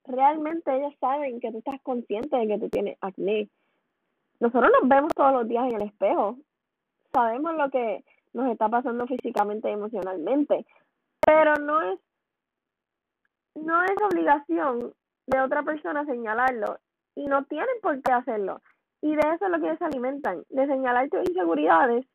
Realmente 0.05 0.75
ellos 0.75 0.95
saben 1.01 1.41
que 1.41 1.51
tú 1.53 1.59
estás 1.59 1.81
consciente 1.83 2.37
de 2.37 2.49
que 2.49 2.59
tú 2.59 2.69
tienes 2.69 2.99
acné. 3.01 3.49
Nosotros 4.41 4.73
nos 4.81 4.89
vemos 4.89 5.13
todos 5.15 5.33
los 5.33 5.49
días 5.49 5.65
en 5.71 5.77
el 5.81 5.89
espejo, 5.89 6.37
sabemos 7.13 7.55
lo 7.55 7.71
que 7.71 8.05
nos 8.33 8.51
está 8.51 8.69
pasando 8.69 9.07
físicamente 9.07 9.69
y 9.69 9.75
emocionalmente, 9.75 10.67
pero 11.25 11.55
no 11.57 11.81
es 11.93 12.01
no 13.55 13.85
es 13.85 13.93
obligación 14.11 14.95
de 15.27 15.41
otra 15.41 15.63
persona 15.63 16.05
señalarlo 16.07 16.79
y 17.15 17.27
no 17.27 17.45
tienen 17.45 17.77
por 17.83 18.01
qué 18.03 18.13
hacerlo. 18.13 18.61
Y 19.03 19.15
de 19.15 19.23
eso 19.35 19.45
es 19.45 19.51
lo 19.51 19.61
que 19.61 19.67
ellos 19.67 19.79
se 19.79 19.85
alimentan, 19.85 20.45
de 20.49 20.67
señalar 20.67 21.09
tus 21.11 21.29
inseguridades 21.29 22.07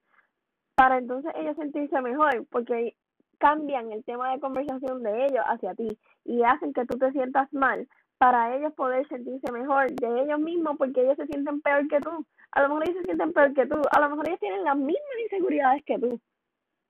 para 0.75 0.97
entonces 0.97 1.31
ellos 1.35 1.55
sentirse 1.55 2.01
mejor, 2.01 2.45
porque 2.49 2.95
cambian 3.37 3.91
el 3.91 4.03
tema 4.03 4.31
de 4.31 4.39
conversación 4.39 5.03
de 5.03 5.25
ellos 5.25 5.43
hacia 5.45 5.75
ti 5.75 5.87
y 6.25 6.43
hacen 6.43 6.73
que 6.73 6.85
tú 6.85 6.97
te 6.97 7.11
sientas 7.11 7.51
mal 7.53 7.87
para 8.17 8.55
ellos 8.55 8.73
poder 8.73 9.07
sentirse 9.07 9.51
mejor 9.51 9.91
de 9.91 10.21
ellos 10.21 10.39
mismos 10.39 10.75
porque 10.77 11.01
ellos 11.01 11.17
se 11.17 11.27
sienten 11.27 11.61
peor 11.61 11.87
que 11.87 11.99
tú. 11.99 12.25
A 12.51 12.61
lo 12.61 12.69
mejor 12.69 12.83
ellos 12.83 12.97
se 13.01 13.05
sienten 13.05 13.33
peor 13.33 13.53
que 13.53 13.67
tú, 13.67 13.81
a 13.91 13.99
lo 13.99 14.09
mejor 14.09 14.27
ellos 14.27 14.39
tienen 14.39 14.63
las 14.63 14.77
mismas 14.77 15.19
inseguridades 15.23 15.83
que 15.85 15.99
tú. 15.99 16.19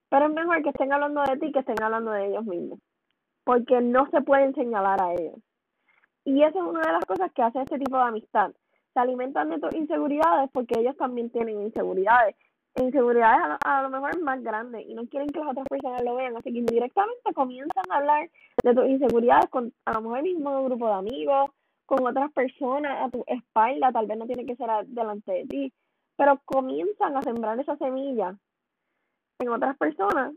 Pero 0.08 0.26
es 0.26 0.32
mejor 0.32 0.62
que 0.62 0.70
estén 0.70 0.92
hablando 0.92 1.22
de 1.22 1.36
ti 1.36 1.52
que 1.52 1.58
estén 1.58 1.82
hablando 1.82 2.12
de 2.12 2.28
ellos 2.28 2.44
mismos, 2.44 2.78
porque 3.44 3.80
no 3.80 4.08
se 4.10 4.22
pueden 4.22 4.54
señalar 4.54 5.02
a 5.02 5.12
ellos. 5.12 5.36
Y 6.24 6.42
esa 6.42 6.58
es 6.58 6.64
una 6.64 6.80
de 6.80 6.92
las 6.92 7.04
cosas 7.04 7.30
que 7.32 7.42
hace 7.42 7.60
este 7.60 7.78
tipo 7.78 7.96
de 7.96 8.04
amistad. 8.04 8.52
Se 8.94 9.00
alimentan 9.00 9.50
de 9.50 9.60
tus 9.60 9.74
inseguridades 9.74 10.50
porque 10.52 10.80
ellos 10.80 10.96
también 10.96 11.30
tienen 11.30 11.60
inseguridades. 11.60 12.36
Inseguridades 12.80 13.58
a 13.64 13.82
lo, 13.82 13.90
mejor 13.90 14.20
más 14.22 14.42
grandes 14.42 14.86
y 14.86 14.94
no 14.94 15.06
quieren 15.08 15.28
que 15.28 15.40
las 15.40 15.48
otras 15.48 15.66
personas 15.68 16.02
lo 16.02 16.14
vean. 16.14 16.36
Así 16.36 16.52
que 16.52 16.58
indirectamente 16.58 17.34
comienzan 17.34 17.84
a 17.90 17.96
hablar 17.96 18.30
de 18.62 18.74
tus 18.74 18.86
inseguridades 18.86 19.50
con 19.50 19.72
a 19.84 19.92
lo 19.94 20.02
mejor 20.02 20.22
mismo 20.22 20.64
grupo 20.64 20.86
de 20.86 20.94
amigos, 20.94 21.50
con 21.86 22.06
otras 22.06 22.32
personas 22.32 23.04
a 23.04 23.10
tu 23.10 23.24
espalda. 23.26 23.90
Tal 23.90 24.06
vez 24.06 24.16
no 24.16 24.26
tiene 24.26 24.46
que 24.46 24.56
ser 24.56 24.68
delante 24.86 25.32
de 25.32 25.46
ti, 25.46 25.72
pero 26.16 26.40
comienzan 26.44 27.16
a 27.16 27.22
sembrar 27.22 27.58
esa 27.58 27.76
semilla 27.76 28.36
en 29.40 29.48
otras 29.48 29.76
personas 29.76 30.34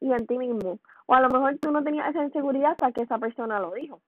y 0.00 0.12
en 0.12 0.26
ti 0.26 0.36
mismo. 0.36 0.78
O 1.06 1.14
a 1.14 1.20
lo 1.20 1.28
mejor 1.28 1.58
tú 1.58 1.70
no 1.70 1.84
tenías 1.84 2.10
esa 2.10 2.24
inseguridad 2.24 2.72
hasta 2.72 2.92
que 2.92 3.02
esa 3.02 3.18
persona 3.18 3.60
lo 3.60 3.72
dijo. 3.72 4.00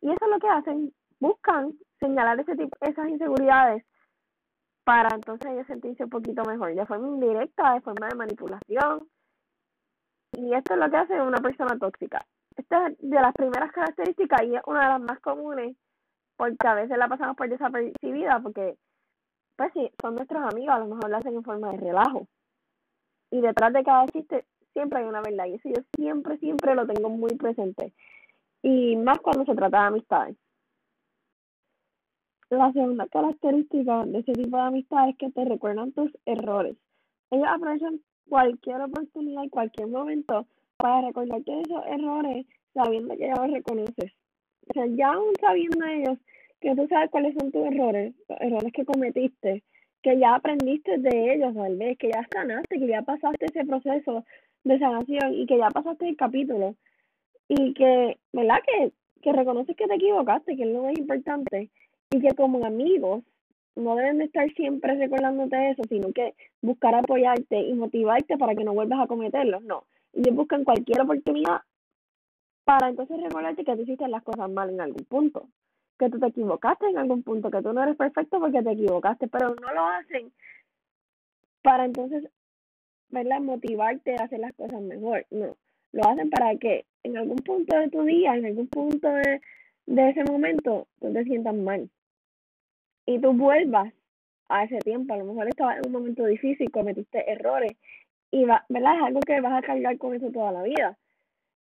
Y 0.00 0.10
eso 0.10 0.24
es 0.24 0.30
lo 0.30 0.38
que 0.38 0.48
hacen, 0.48 0.92
buscan 1.20 1.72
señalar 2.00 2.40
ese 2.40 2.56
tipo, 2.56 2.76
esas 2.80 3.08
inseguridades 3.08 3.84
para 4.90 5.14
entonces 5.14 5.48
ellos 5.52 5.68
sentirse 5.68 6.02
un 6.02 6.10
poquito 6.10 6.42
mejor, 6.42 6.74
de 6.74 6.84
forma 6.84 7.06
indirecta, 7.06 7.74
de 7.74 7.80
forma 7.80 8.08
de 8.08 8.16
manipulación. 8.16 9.08
Y 10.32 10.52
esto 10.52 10.74
es 10.74 10.80
lo 10.80 10.90
que 10.90 10.96
hace 10.96 11.22
una 11.22 11.38
persona 11.38 11.78
tóxica. 11.78 12.26
Esta 12.56 12.88
es 12.88 12.98
de 12.98 13.20
las 13.20 13.32
primeras 13.32 13.70
características 13.70 14.42
y 14.42 14.56
es 14.56 14.62
una 14.66 14.82
de 14.82 14.88
las 14.88 15.00
más 15.00 15.20
comunes 15.20 15.76
porque 16.36 16.66
a 16.66 16.74
veces 16.74 16.98
la 16.98 17.06
pasamos 17.06 17.36
por 17.36 17.48
desapercibida 17.48 18.40
porque, 18.40 18.78
pues 19.54 19.70
sí, 19.74 19.88
son 20.02 20.16
nuestros 20.16 20.42
amigos, 20.42 20.74
a 20.74 20.80
lo 20.80 20.86
mejor 20.86 21.08
lo 21.08 21.18
hacen 21.18 21.36
en 21.36 21.44
forma 21.44 21.70
de 21.70 21.78
relajo. 21.78 22.26
Y 23.30 23.40
detrás 23.42 23.72
de 23.72 23.84
cada 23.84 24.06
chiste 24.08 24.44
siempre 24.72 24.98
hay 24.98 25.04
una 25.04 25.20
verdad 25.20 25.46
y 25.46 25.54
eso 25.54 25.68
yo 25.68 25.82
siempre, 25.94 26.36
siempre 26.38 26.74
lo 26.74 26.84
tengo 26.84 27.10
muy 27.10 27.36
presente 27.36 27.94
y 28.60 28.96
más 28.96 29.20
cuando 29.20 29.44
se 29.44 29.54
trata 29.54 29.82
de 29.82 29.86
amistades. 29.86 30.36
La 32.50 32.72
segunda 32.72 33.06
característica 33.06 34.04
de 34.06 34.18
ese 34.18 34.32
tipo 34.32 34.56
de 34.56 34.62
amistades 34.64 35.10
es 35.12 35.18
que 35.18 35.30
te 35.30 35.44
recuerdan 35.44 35.92
tus 35.92 36.10
errores. 36.26 36.76
Ellos 37.30 37.46
aprovechan 37.48 38.00
cualquier 38.28 38.80
oportunidad 38.80 39.44
y 39.44 39.50
cualquier 39.50 39.86
momento 39.86 40.46
para 40.76 41.06
recordarte 41.06 41.60
esos 41.60 41.86
errores 41.86 42.46
sabiendo 42.74 43.16
que 43.16 43.28
ya 43.28 43.36
los 43.36 43.52
reconoces. 43.52 44.12
O 44.68 44.72
sea, 44.72 44.86
ya 44.86 45.12
aún 45.12 45.32
sabiendo 45.40 45.86
ellos 45.86 46.18
que 46.60 46.74
tú 46.74 46.88
sabes 46.88 47.10
cuáles 47.10 47.36
son 47.38 47.52
tus 47.52 47.66
errores, 47.66 48.14
los 48.28 48.40
errores 48.40 48.72
que 48.72 48.84
cometiste, 48.84 49.62
que 50.02 50.18
ya 50.18 50.34
aprendiste 50.34 50.98
de 50.98 51.34
ellos 51.34 51.54
tal 51.54 51.76
vez, 51.76 51.98
que 51.98 52.10
ya 52.10 52.26
sanaste, 52.32 52.80
que 52.80 52.86
ya 52.88 53.02
pasaste 53.02 53.46
ese 53.46 53.64
proceso 53.64 54.24
de 54.64 54.78
sanación 54.80 55.34
y 55.34 55.46
que 55.46 55.56
ya 55.56 55.68
pasaste 55.68 56.08
el 56.08 56.16
capítulo 56.16 56.74
y 57.46 57.74
que, 57.74 58.18
¿verdad? 58.32 58.58
Que, 58.66 58.92
que 59.22 59.32
reconoces 59.32 59.76
que 59.76 59.86
te 59.86 59.94
equivocaste, 59.94 60.56
que 60.56 60.64
es 60.64 60.68
lo 60.68 60.82
más 60.82 60.98
importante, 60.98 61.70
y 62.10 62.20
que 62.20 62.34
como 62.34 62.64
amigos 62.64 63.22
no 63.76 63.96
deben 63.96 64.18
de 64.18 64.24
estar 64.24 64.50
siempre 64.54 64.94
recordándote 64.96 65.70
eso, 65.70 65.82
sino 65.88 66.12
que 66.12 66.34
buscar 66.60 66.94
apoyarte 66.94 67.60
y 67.60 67.72
motivarte 67.74 68.36
para 68.36 68.54
que 68.54 68.64
no 68.64 68.74
vuelvas 68.74 69.00
a 69.00 69.06
cometerlos, 69.06 69.62
no. 69.62 69.84
Ellos 70.12 70.34
buscan 70.34 70.64
cualquier 70.64 71.00
oportunidad 71.02 71.62
para 72.64 72.88
entonces 72.88 73.22
recordarte 73.22 73.64
que 73.64 73.76
tú 73.76 73.82
hiciste 73.82 74.08
las 74.08 74.22
cosas 74.22 74.50
mal 74.50 74.70
en 74.70 74.80
algún 74.80 75.04
punto, 75.04 75.48
que 75.98 76.10
tú 76.10 76.18
te 76.18 76.26
equivocaste 76.26 76.86
en 76.86 76.98
algún 76.98 77.22
punto, 77.22 77.50
que 77.50 77.62
tú 77.62 77.72
no 77.72 77.82
eres 77.82 77.96
perfecto 77.96 78.40
porque 78.40 78.62
te 78.62 78.72
equivocaste, 78.72 79.28
pero 79.28 79.54
no 79.54 79.74
lo 79.74 79.86
hacen 79.86 80.32
para 81.62 81.84
entonces, 81.84 82.28
¿verdad? 83.08 83.40
Motivarte 83.40 84.16
a 84.16 84.24
hacer 84.24 84.40
las 84.40 84.54
cosas 84.54 84.80
mejor, 84.82 85.26
no 85.30 85.56
lo 85.92 86.08
hacen 86.08 86.30
para 86.30 86.56
que 86.56 86.86
en 87.02 87.16
algún 87.16 87.36
punto 87.36 87.76
de 87.76 87.88
tu 87.88 88.02
día, 88.04 88.34
en 88.36 88.46
algún 88.46 88.68
punto 88.68 89.08
de, 89.08 89.40
ese 89.86 90.24
momento, 90.24 90.86
tú 91.00 91.12
te 91.12 91.24
sientas 91.24 91.54
mal. 91.54 91.90
Y 93.10 93.18
tú 93.18 93.32
vuelvas 93.32 93.92
a 94.48 94.62
ese 94.64 94.78
tiempo. 94.78 95.12
A 95.14 95.16
lo 95.16 95.24
mejor 95.24 95.48
estabas 95.48 95.78
en 95.78 95.86
un 95.86 95.92
momento 95.92 96.24
difícil, 96.26 96.70
cometiste 96.70 97.28
errores. 97.28 97.72
Y 98.30 98.44
va, 98.44 98.64
¿verdad? 98.68 98.98
Es 98.98 99.02
algo 99.02 99.20
que 99.20 99.40
vas 99.40 99.52
a 99.52 99.66
cargar 99.66 99.98
con 99.98 100.14
eso 100.14 100.30
toda 100.30 100.52
la 100.52 100.62
vida. 100.62 100.96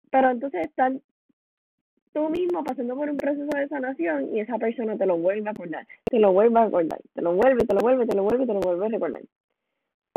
Pero 0.10 0.30
entonces 0.30 0.66
estás 0.66 0.92
tú 2.12 2.30
mismo 2.30 2.66
pasando 2.66 2.98
por 2.98 3.10
un 3.10 3.16
proceso 3.16 3.48
de 3.56 3.70
sanación 3.70 4.36
y 4.36 4.42
esa 4.42 4.58
persona 4.58 4.98
te 4.98 5.06
lo 5.06 5.18
vuelve 5.18 5.48
a 5.48 5.52
acordar, 5.52 5.88
te 6.04 6.20
lo 6.20 6.34
vuelve 6.34 6.60
a 6.60 6.66
recordar, 6.66 7.00
te 7.14 7.22
lo 7.22 7.34
vuelve, 7.34 7.66
te 7.66 7.74
lo 7.74 7.80
vuelve, 7.80 8.06
te 8.06 8.16
lo 8.16 8.24
vuelve, 8.24 8.46
te 8.46 8.54
lo 8.54 8.60
vuelve 8.60 8.86
a 8.86 8.90
recordar. 8.90 9.22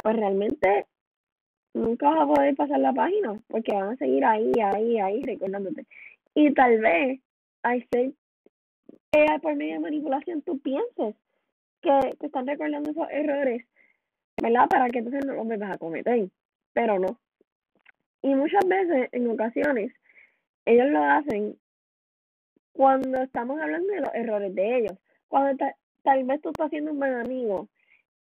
Pues 0.02 0.16
realmente 0.16 0.86
nunca 1.74 2.10
vas 2.10 2.22
a 2.22 2.26
poder 2.26 2.56
pasar 2.56 2.80
la 2.80 2.92
página 2.92 3.40
porque 3.46 3.72
van 3.72 3.90
a 3.90 3.96
seguir 3.96 4.24
ahí, 4.24 4.50
ahí, 4.60 4.98
ahí 4.98 5.22
recordándote. 5.22 5.86
Y 6.34 6.52
tal 6.54 6.80
vez, 6.80 7.20
hay 7.62 7.86
ser, 7.92 8.10
por 9.40 9.54
medio 9.56 9.74
de 9.74 9.80
manipulación, 9.80 10.42
tú 10.42 10.58
pienses 10.58 11.14
que 11.82 12.16
te 12.18 12.26
están 12.26 12.46
recordando 12.46 12.90
esos 12.90 13.06
errores, 13.10 13.64
¿verdad? 14.42 14.68
Para 14.68 14.88
que 14.88 14.98
entonces 14.98 15.24
no 15.26 15.34
los 15.34 15.46
vuelvas 15.46 15.72
a 15.72 15.78
cometer, 15.78 16.28
pero 16.72 16.98
no. 16.98 17.18
Y 18.22 18.34
muchas 18.34 18.66
veces, 18.66 19.08
en 19.12 19.30
ocasiones, 19.30 19.92
ellos 20.64 20.88
lo 20.88 21.04
hacen 21.04 21.58
cuando 22.72 23.22
estamos 23.22 23.60
hablando 23.60 23.92
de 23.92 24.00
los 24.00 24.14
errores 24.14 24.54
de 24.54 24.78
ellos. 24.78 24.98
Cuando 25.28 25.64
tal 26.02 26.24
vez 26.24 26.40
tú 26.40 26.48
estás 26.48 26.70
siendo 26.70 26.92
un 26.92 26.98
buen 26.98 27.14
amigo 27.14 27.68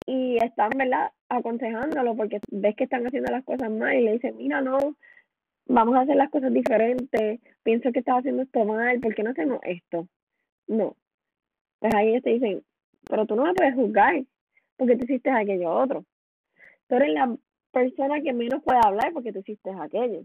y 0.08 0.38
están, 0.44 0.72
¿verdad? 0.76 1.12
Aconsejándolo 1.30 2.16
porque 2.16 2.40
ves 2.52 2.76
que 2.76 2.86
están 2.86 3.06
haciendo 3.06 3.32
las 3.32 3.46
cosas 3.46 3.70
mal 3.70 3.96
y 3.96 4.02
le 4.02 4.14
dicen, 4.14 4.38
mira, 4.38 4.62
no, 4.62 4.96
vamos 5.68 5.96
a 5.96 6.02
hacer 6.02 6.16
las 6.16 6.30
cosas 6.32 6.52
diferentes, 6.52 7.40
pienso 7.64 7.92
que 7.92 8.00
estás 8.00 8.20
haciendo 8.20 8.44
esto 8.44 8.66
mal, 8.66 9.00
¿por 9.00 9.16
qué 9.16 9.24
no 9.24 9.32
hacemos 9.32 9.60
esto? 9.64 10.08
No. 10.68 10.96
Pues 11.80 11.94
ahí 11.94 12.10
ellos 12.10 12.24
te 12.24 12.32
dicen, 12.32 12.64
pero 13.10 13.26
tú 13.26 13.36
no 13.36 13.44
me 13.44 13.54
puedes 13.54 13.76
juzgar 13.76 14.24
porque 14.78 14.96
tú 14.98 15.06
hiciste 15.06 15.30
aquello 15.30 15.72
otro. 15.72 16.06
Tú 16.88 16.96
eres 16.96 17.10
la 17.14 17.36
persona 17.72 18.22
que 18.22 18.34
menos 18.34 18.64
puede 18.64 18.80
hablar 18.84 19.14
porque 19.14 19.32
tú 19.32 19.40
hiciste 19.40 19.72
aquello. 19.72 20.24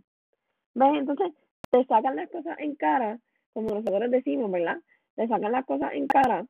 ¿Ves? 0.75 0.90
Entonces 0.94 1.32
te 1.70 1.85
sacan 1.85 2.16
las 2.16 2.30
cosas 2.30 2.59
en 2.59 2.75
cara, 2.75 3.18
como 3.52 3.68
nosotros 3.75 4.11
decimos, 4.11 4.50
¿verdad? 4.50 4.78
Te 5.16 5.28
sacan 5.28 5.52
las 5.52 5.64
cosas 5.66 5.92
en 5.94 6.06
cara 6.06 6.47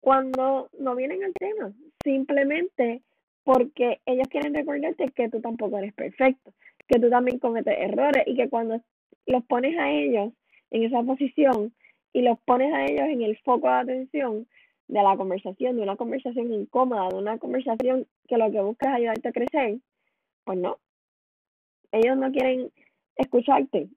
cuando 0.00 0.70
no 0.78 0.94
vienen 0.94 1.24
al 1.24 1.32
tema, 1.34 1.72
simplemente 2.02 3.02
porque 3.44 4.00
ellos 4.06 4.28
quieren 4.28 4.54
recordarte 4.54 5.08
que 5.08 5.28
tú 5.28 5.40
tampoco 5.40 5.78
eres 5.78 5.94
perfecto, 5.94 6.52
que 6.86 7.00
tú 7.00 7.10
también 7.10 7.38
cometes 7.38 7.76
errores 7.78 8.24
y 8.26 8.36
que 8.36 8.48
cuando 8.48 8.80
los 9.26 9.44
pones 9.44 9.78
a 9.78 9.90
ellos 9.90 10.32
en 10.70 10.84
esa 10.84 11.02
posición 11.02 11.72
y 12.18 12.22
los 12.22 12.36
pones 12.40 12.74
a 12.74 12.84
ellos 12.84 13.06
en 13.08 13.22
el 13.22 13.38
foco 13.38 13.68
de 13.68 13.74
atención 13.74 14.48
de 14.88 15.02
la 15.04 15.16
conversación, 15.16 15.76
de 15.76 15.82
una 15.82 15.94
conversación 15.94 16.52
incómoda, 16.52 17.08
de 17.10 17.14
una 17.14 17.38
conversación 17.38 18.08
que 18.26 18.36
lo 18.36 18.50
que 18.50 18.60
busca 18.60 18.88
es 18.88 18.96
ayudarte 18.96 19.28
a 19.28 19.32
crecer, 19.32 19.78
pues 20.44 20.58
no. 20.58 20.78
Ellos 21.92 22.16
no 22.16 22.32
quieren 22.32 22.72
escucharte. 23.14 23.88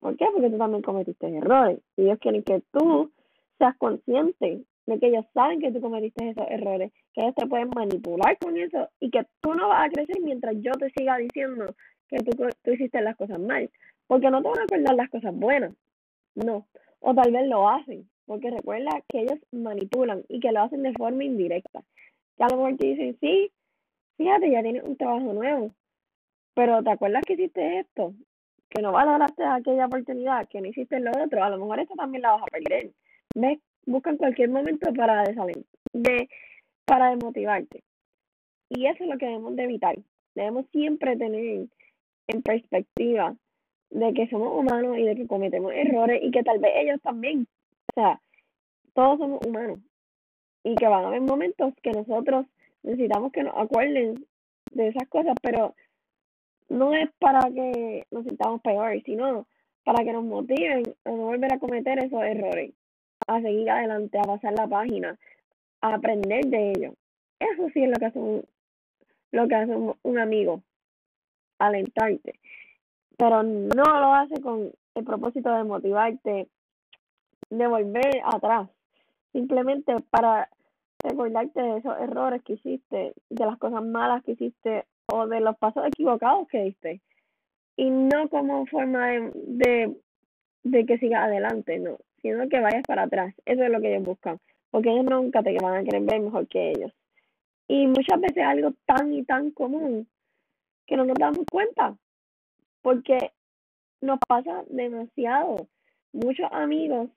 ¿Por 0.00 0.16
qué? 0.16 0.24
Porque 0.32 0.48
tú 0.48 0.56
también 0.56 0.82
cometiste 0.82 1.28
errores. 1.28 1.78
Ellos 1.98 2.18
quieren 2.20 2.42
que 2.42 2.62
tú 2.72 3.12
seas 3.58 3.76
consciente 3.76 4.64
de 4.86 4.98
que 4.98 5.08
ellos 5.08 5.26
saben 5.34 5.60
que 5.60 5.72
tú 5.72 5.82
cometiste 5.82 6.30
esos 6.30 6.46
errores, 6.48 6.90
que 7.12 7.20
ellos 7.20 7.34
te 7.34 7.46
pueden 7.46 7.68
manipular 7.76 8.38
con 8.38 8.56
eso 8.56 8.88
y 8.98 9.10
que 9.10 9.26
tú 9.42 9.52
no 9.52 9.68
vas 9.68 9.88
a 9.88 9.90
crecer 9.90 10.22
mientras 10.22 10.54
yo 10.62 10.72
te 10.72 10.90
siga 10.96 11.18
diciendo 11.18 11.74
que 12.08 12.16
tú, 12.16 12.48
tú 12.62 12.70
hiciste 12.70 13.02
las 13.02 13.16
cosas 13.16 13.38
mal, 13.40 13.70
porque 14.06 14.30
no 14.30 14.40
te 14.40 14.48
van 14.48 14.60
a 14.60 14.62
acordar 14.62 14.94
las 14.94 15.10
cosas 15.10 15.34
buenas, 15.34 15.74
no, 16.34 16.66
o 17.02 17.14
tal 17.14 17.32
vez 17.32 17.46
lo 17.48 17.68
hacen, 17.68 18.08
porque 18.26 18.50
recuerda 18.50 19.02
que 19.08 19.20
ellos 19.20 19.38
manipulan 19.52 20.24
y 20.28 20.40
que 20.40 20.52
lo 20.52 20.62
hacen 20.62 20.82
de 20.82 20.92
forma 20.94 21.24
indirecta, 21.24 21.82
que 22.36 22.44
a 22.44 22.48
lo 22.48 22.56
mejor 22.56 22.76
te 22.78 22.86
dicen, 22.86 23.16
sí, 23.20 23.52
fíjate, 24.16 24.50
ya 24.50 24.62
tienes 24.62 24.84
un 24.84 24.96
trabajo 24.96 25.32
nuevo, 25.32 25.70
pero 26.54 26.82
¿te 26.82 26.90
acuerdas 26.90 27.24
que 27.26 27.34
hiciste 27.34 27.80
esto? 27.80 28.14
Que 28.68 28.82
no 28.82 28.92
valoraste 28.92 29.44
aquella 29.44 29.86
oportunidad, 29.86 30.48
que 30.48 30.60
no 30.60 30.68
hiciste 30.68 31.00
lo 31.00 31.10
otro, 31.10 31.44
a 31.44 31.50
lo 31.50 31.58
mejor 31.58 31.80
esto 31.80 31.94
también 31.94 32.22
la 32.22 32.32
vas 32.32 32.42
a 32.42 32.46
perder. 32.46 32.92
¿Ves 33.34 33.58
buscan 33.86 34.16
cualquier 34.16 34.50
momento 34.50 34.92
para 34.94 35.24
de, 35.92 36.28
para 36.84 37.10
desmotivarte. 37.10 37.82
Y 38.68 38.86
eso 38.86 39.04
es 39.04 39.10
lo 39.10 39.18
que 39.18 39.26
debemos 39.26 39.56
de 39.56 39.64
evitar. 39.64 39.96
Debemos 40.34 40.66
siempre 40.72 41.16
tener 41.16 41.66
en 42.28 42.42
perspectiva 42.42 43.36
de 43.92 44.14
que 44.14 44.28
somos 44.28 44.58
humanos 44.58 44.98
y 44.98 45.04
de 45.04 45.14
que 45.14 45.26
cometemos 45.26 45.72
errores 45.72 46.20
y 46.22 46.30
que 46.30 46.42
tal 46.42 46.58
vez 46.58 46.72
ellos 46.76 47.00
también. 47.02 47.46
O 47.94 48.00
sea, 48.00 48.20
todos 48.94 49.18
somos 49.18 49.40
humanos 49.46 49.78
y 50.64 50.74
que 50.74 50.86
van 50.86 51.04
a 51.04 51.08
haber 51.08 51.20
momentos 51.20 51.74
que 51.82 51.92
nosotros 51.92 52.46
necesitamos 52.82 53.32
que 53.32 53.42
nos 53.42 53.56
acuerden 53.56 54.26
de 54.72 54.88
esas 54.88 55.08
cosas, 55.08 55.34
pero 55.42 55.74
no 56.68 56.94
es 56.94 57.10
para 57.18 57.40
que 57.50 58.06
nos 58.10 58.24
sintamos 58.24 58.60
peores, 58.62 59.02
sino 59.04 59.46
para 59.84 60.04
que 60.04 60.12
nos 60.12 60.24
motiven 60.24 60.82
a 61.04 61.10
no 61.10 61.16
volver 61.16 61.52
a 61.52 61.58
cometer 61.58 61.98
esos 61.98 62.22
errores, 62.22 62.72
a 63.26 63.40
seguir 63.40 63.68
adelante, 63.70 64.18
a 64.18 64.22
pasar 64.22 64.54
la 64.54 64.66
página, 64.66 65.18
a 65.80 65.94
aprender 65.94 66.46
de 66.46 66.70
ellos. 66.70 66.94
Eso 67.38 67.68
sí 67.74 67.82
es 67.82 67.90
lo 67.90 67.96
que 67.96 68.06
hace 68.06 68.18
un, 68.18 68.44
lo 69.32 69.48
que 69.48 69.54
hace 69.54 69.74
un, 69.74 70.18
amigo, 70.18 70.62
alentarte, 71.58 72.38
pero 73.16 73.42
no 73.42 73.84
lo 73.84 74.14
hace 74.14 74.40
con 74.40 74.72
el 74.94 75.04
propósito 75.04 75.50
de 75.50 75.64
motivarte, 75.64 76.48
de 77.50 77.66
volver 77.66 78.22
atrás, 78.24 78.68
simplemente 79.32 79.94
para 80.10 80.48
recordarte 81.02 81.60
de 81.60 81.78
esos 81.78 81.98
errores 82.00 82.42
que 82.42 82.54
hiciste, 82.54 83.12
de 83.28 83.46
las 83.46 83.58
cosas 83.58 83.82
malas 83.82 84.22
que 84.24 84.32
hiciste 84.32 84.84
o 85.06 85.26
de 85.26 85.40
los 85.40 85.56
pasos 85.58 85.84
equivocados 85.86 86.48
que 86.48 86.62
diste. 86.64 87.00
Y 87.76 87.90
no 87.90 88.28
como 88.28 88.66
forma 88.66 89.08
de, 89.08 89.96
de, 90.62 90.86
que 90.86 90.98
sigas 90.98 91.24
adelante, 91.24 91.78
no, 91.78 91.98
sino 92.20 92.48
que 92.48 92.60
vayas 92.60 92.82
para 92.86 93.04
atrás. 93.04 93.34
Eso 93.44 93.62
es 93.64 93.70
lo 93.70 93.80
que 93.80 93.94
ellos 93.94 94.04
buscan, 94.04 94.38
porque 94.70 94.90
ellos 94.90 95.06
nunca 95.06 95.42
te 95.42 95.56
van 95.58 95.76
a 95.76 95.84
querer 95.84 96.02
ver 96.02 96.20
mejor 96.20 96.46
que 96.48 96.70
ellos. 96.70 96.92
Y 97.68 97.86
muchas 97.86 98.20
veces 98.20 98.44
algo 98.44 98.72
tan 98.84 99.12
y 99.14 99.24
tan 99.24 99.50
común 99.50 100.06
que 100.86 100.96
no 100.96 101.04
nos 101.04 101.16
damos 101.16 101.44
cuenta, 101.50 101.96
porque 102.82 103.32
nos 104.00 104.18
pasa 104.28 104.64
demasiado. 104.68 105.68
Muchos 106.12 106.48
amigos 106.52 107.08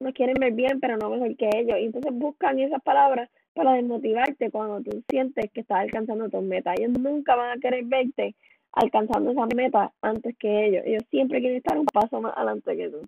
nos 0.00 0.12
quieren 0.12 0.36
ver 0.38 0.52
bien, 0.52 0.80
pero 0.80 0.96
no 0.96 1.10
mejor 1.10 1.36
que 1.36 1.48
ellos. 1.54 1.78
Y 1.78 1.86
entonces 1.86 2.12
buscan 2.14 2.58
esas 2.58 2.82
palabras 2.82 3.30
para 3.54 3.72
desmotivarte 3.72 4.50
cuando 4.50 4.82
tú 4.82 5.02
sientes 5.08 5.50
que 5.52 5.60
estás 5.60 5.80
alcanzando 5.80 6.28
tus 6.28 6.42
metas. 6.42 6.74
Ellos 6.78 6.98
nunca 6.98 7.34
van 7.34 7.56
a 7.56 7.60
querer 7.60 7.84
verte 7.84 8.34
alcanzando 8.72 9.30
esas 9.30 9.48
metas 9.54 9.90
antes 10.02 10.36
que 10.38 10.66
ellos. 10.66 10.82
Ellos 10.84 11.04
siempre 11.10 11.40
quieren 11.40 11.58
estar 11.58 11.78
un 11.78 11.86
paso 11.86 12.20
más 12.20 12.36
adelante 12.36 12.76
que 12.76 12.88
tú. 12.90 13.02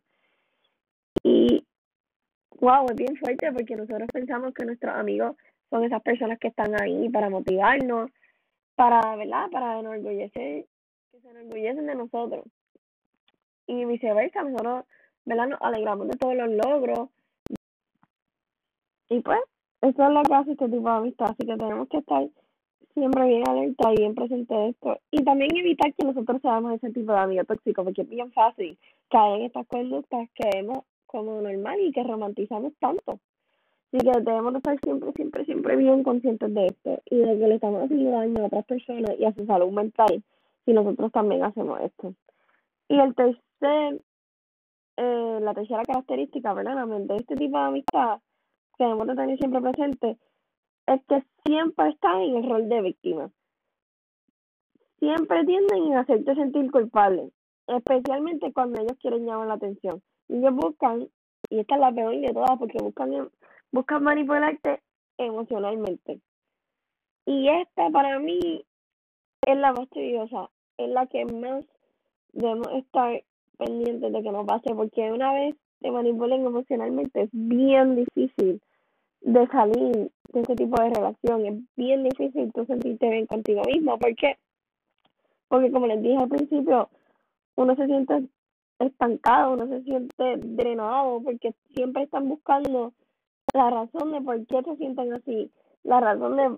Y 1.23 1.64
wow, 2.61 2.87
es 2.88 2.96
bien 2.96 3.16
fuerte 3.16 3.52
porque 3.52 3.76
nosotros 3.76 4.08
pensamos 4.12 4.54
que 4.54 4.64
nuestros 4.64 4.94
amigos 4.94 5.37
son 5.70 5.85
esas 5.85 6.02
personas 6.02 6.38
que 6.38 6.49
están 6.49 6.80
ahí 6.80 7.08
para 7.08 7.28
motivarnos, 7.28 8.11
para, 8.76 9.16
¿verdad? 9.16 9.50
Para 9.50 9.80
enorgullecer, 9.80 10.66
se 11.26 11.30
enorgullecen 11.30 11.87
de 11.87 11.95
nosotros. 11.95 12.45
Y 13.66 13.85
viceversa, 13.85 14.42
nosotros, 14.42 14.85
¿verdad? 15.25 15.49
Nos 15.49 15.61
alegramos 15.61 16.09
de 16.09 16.16
todos 16.16 16.37
los 16.37 16.50
logros. 16.50 17.09
Y 19.09 19.21
pues, 19.21 19.40
eso 19.83 20.02
es 20.02 20.11
lo 20.11 20.23
que 20.23 20.35
hace 20.35 20.52
este 20.52 20.68
tipo 20.68 20.88
de 20.88 20.97
amistad, 20.97 21.30
así 21.30 21.47
que 21.47 21.56
tenemos 21.56 21.88
que 21.88 21.99
estar 21.99 22.28
siempre 22.95 23.28
bien 23.28 23.49
alerta 23.49 23.92
y 23.92 23.97
bien 23.97 24.14
presente 24.14 24.54
de 24.54 24.68
esto. 24.71 24.99
Y 25.11 25.25
también 25.25 25.54
evitar 25.56 25.92
que 25.95 26.06
nosotros 26.06 26.40
seamos 26.40 26.75
ese 26.75 26.90
tipo 26.92 27.12
de 27.12 27.18
amigo 27.18 27.45
tóxico, 27.45 27.85
porque 27.85 28.02
es 28.02 28.09
bien 28.09 28.33
fácil 28.33 28.78
caer 29.11 29.40
en 29.40 29.47
estas 29.47 29.66
conductas 29.66 30.28
que 30.35 30.49
vemos 30.54 30.78
como 31.06 31.40
normal 31.40 31.78
y 31.80 31.92
que 31.92 32.02
romantizamos 32.02 32.73
tanto. 32.78 33.18
Así 33.92 33.99
que 33.99 34.21
debemos 34.21 34.54
estar 34.54 34.78
siempre, 34.80 35.12
siempre, 35.12 35.45
siempre 35.45 35.76
bien 35.76 36.02
conscientes 36.02 36.52
de 36.52 36.66
esto 36.66 37.02
y 37.06 37.16
de 37.16 37.38
que 37.38 37.49
le 37.49 37.54
estamos 37.54 37.85
haciendo 37.85 38.11
daño 38.11 38.42
a 38.42 38.47
otras 38.47 38.64
personas 38.64 39.14
y 39.18 39.25
a 39.25 39.33
su 39.33 39.47
salud 39.47 39.71
mental 39.71 40.23
si 40.66 40.73
nosotros 40.73 41.11
también 41.12 41.44
hacemos 41.44 41.80
esto. 41.80 42.14
Y 42.88 42.99
el 43.00 43.14
tercer, 43.14 44.02
eh, 44.96 45.38
la 45.40 45.54
tercera 45.54 45.82
característica, 45.85 46.52
verdaderamente, 46.52 47.14
de 47.14 47.20
este 47.20 47.37
tipo 47.37 47.57
de 47.57 47.64
amistad 47.64 48.20
que 48.76 48.85
debemos 48.85 49.07
de 49.07 49.14
tener 49.14 49.38
siempre 49.38 49.61
presente 49.62 50.18
es 50.87 51.00
que 51.09 51.24
siempre 51.44 51.88
están 51.90 52.20
en 52.20 52.37
el 52.37 52.50
rol 52.50 52.68
de 52.68 52.83
víctima. 52.83 53.31
Siempre 54.98 55.44
tienden 55.44 55.94
a 55.94 56.00
hacerte 56.00 56.35
sentir 56.35 56.70
culpable, 56.70 57.31
especialmente 57.66 58.52
cuando 58.52 58.81
ellos 58.81 58.96
quieren 59.00 59.26
llamar 59.26 59.48
la 59.48 59.55
atención. 59.55 60.02
Y 60.29 60.38
ellos 60.38 60.55
buscan, 60.55 61.09
y 61.50 61.59
esta 61.61 61.74
es 61.74 61.81
la 61.81 61.92
peor 61.92 62.16
de 62.20 62.33
todas, 62.33 62.59
porque 62.59 62.79
buscan, 62.83 63.31
buscan 63.72 64.02
manipularte 64.02 64.83
emocionalmente. 65.18 66.20
Y 67.26 67.48
esta 67.48 67.90
para 67.90 68.18
mí 68.18 68.64
es 69.46 69.57
la 69.57 69.72
más 69.72 69.88
tediosa, 69.90 70.50
es 70.79 70.89
la 70.91 71.07
que 71.07 71.25
más 71.27 71.65
debemos 72.33 72.69
estar 72.75 73.23
pendientes 73.59 74.12
de 74.12 74.23
que 74.23 74.33
no 74.33 74.45
pase, 74.45 74.75
porque 74.75 75.11
una 75.11 75.33
vez 75.33 75.57
te 75.81 75.91
manipulen 75.91 76.45
emocionalmente 76.45 77.23
es 77.23 77.31
bien 77.33 77.97
difícil 77.97 78.61
de 79.21 79.47
salir 79.49 80.11
de 80.33 80.41
ese 80.41 80.55
tipo 80.55 80.81
de 80.81 80.91
relación. 80.91 81.47
Es 81.47 81.55
bien 81.77 82.05
difícil 82.05 82.53
tú 82.53 82.65
sentirte 82.67 83.11
bien 83.11 83.27
contigo 83.27 83.62
mismo. 83.67 83.99
¿Por 83.99 84.15
qué? 84.15 84.37
Porque 85.49 85.71
como 85.71 85.87
les 85.87 86.03
dije 86.03 86.17
al 86.17 86.29
principio, 86.29 86.89
uno 87.57 87.75
se 87.77 87.87
siente 87.87 88.25
estancado, 88.79 89.55
uno 89.55 89.67
se 89.69 89.83
siente 89.83 90.37
drenado, 90.39 91.23
porque 91.23 91.55
siempre 91.75 92.05
están 92.05 92.29
buscando 92.29 92.93
la 93.55 93.71
razón 93.71 94.12
de 94.12 94.21
por 94.21 94.47
qué 94.47 94.62
se 94.62 94.77
sienten 94.77 95.12
así, 95.15 95.51
la 95.83 96.01
razón 96.01 96.37
de, 96.37 96.57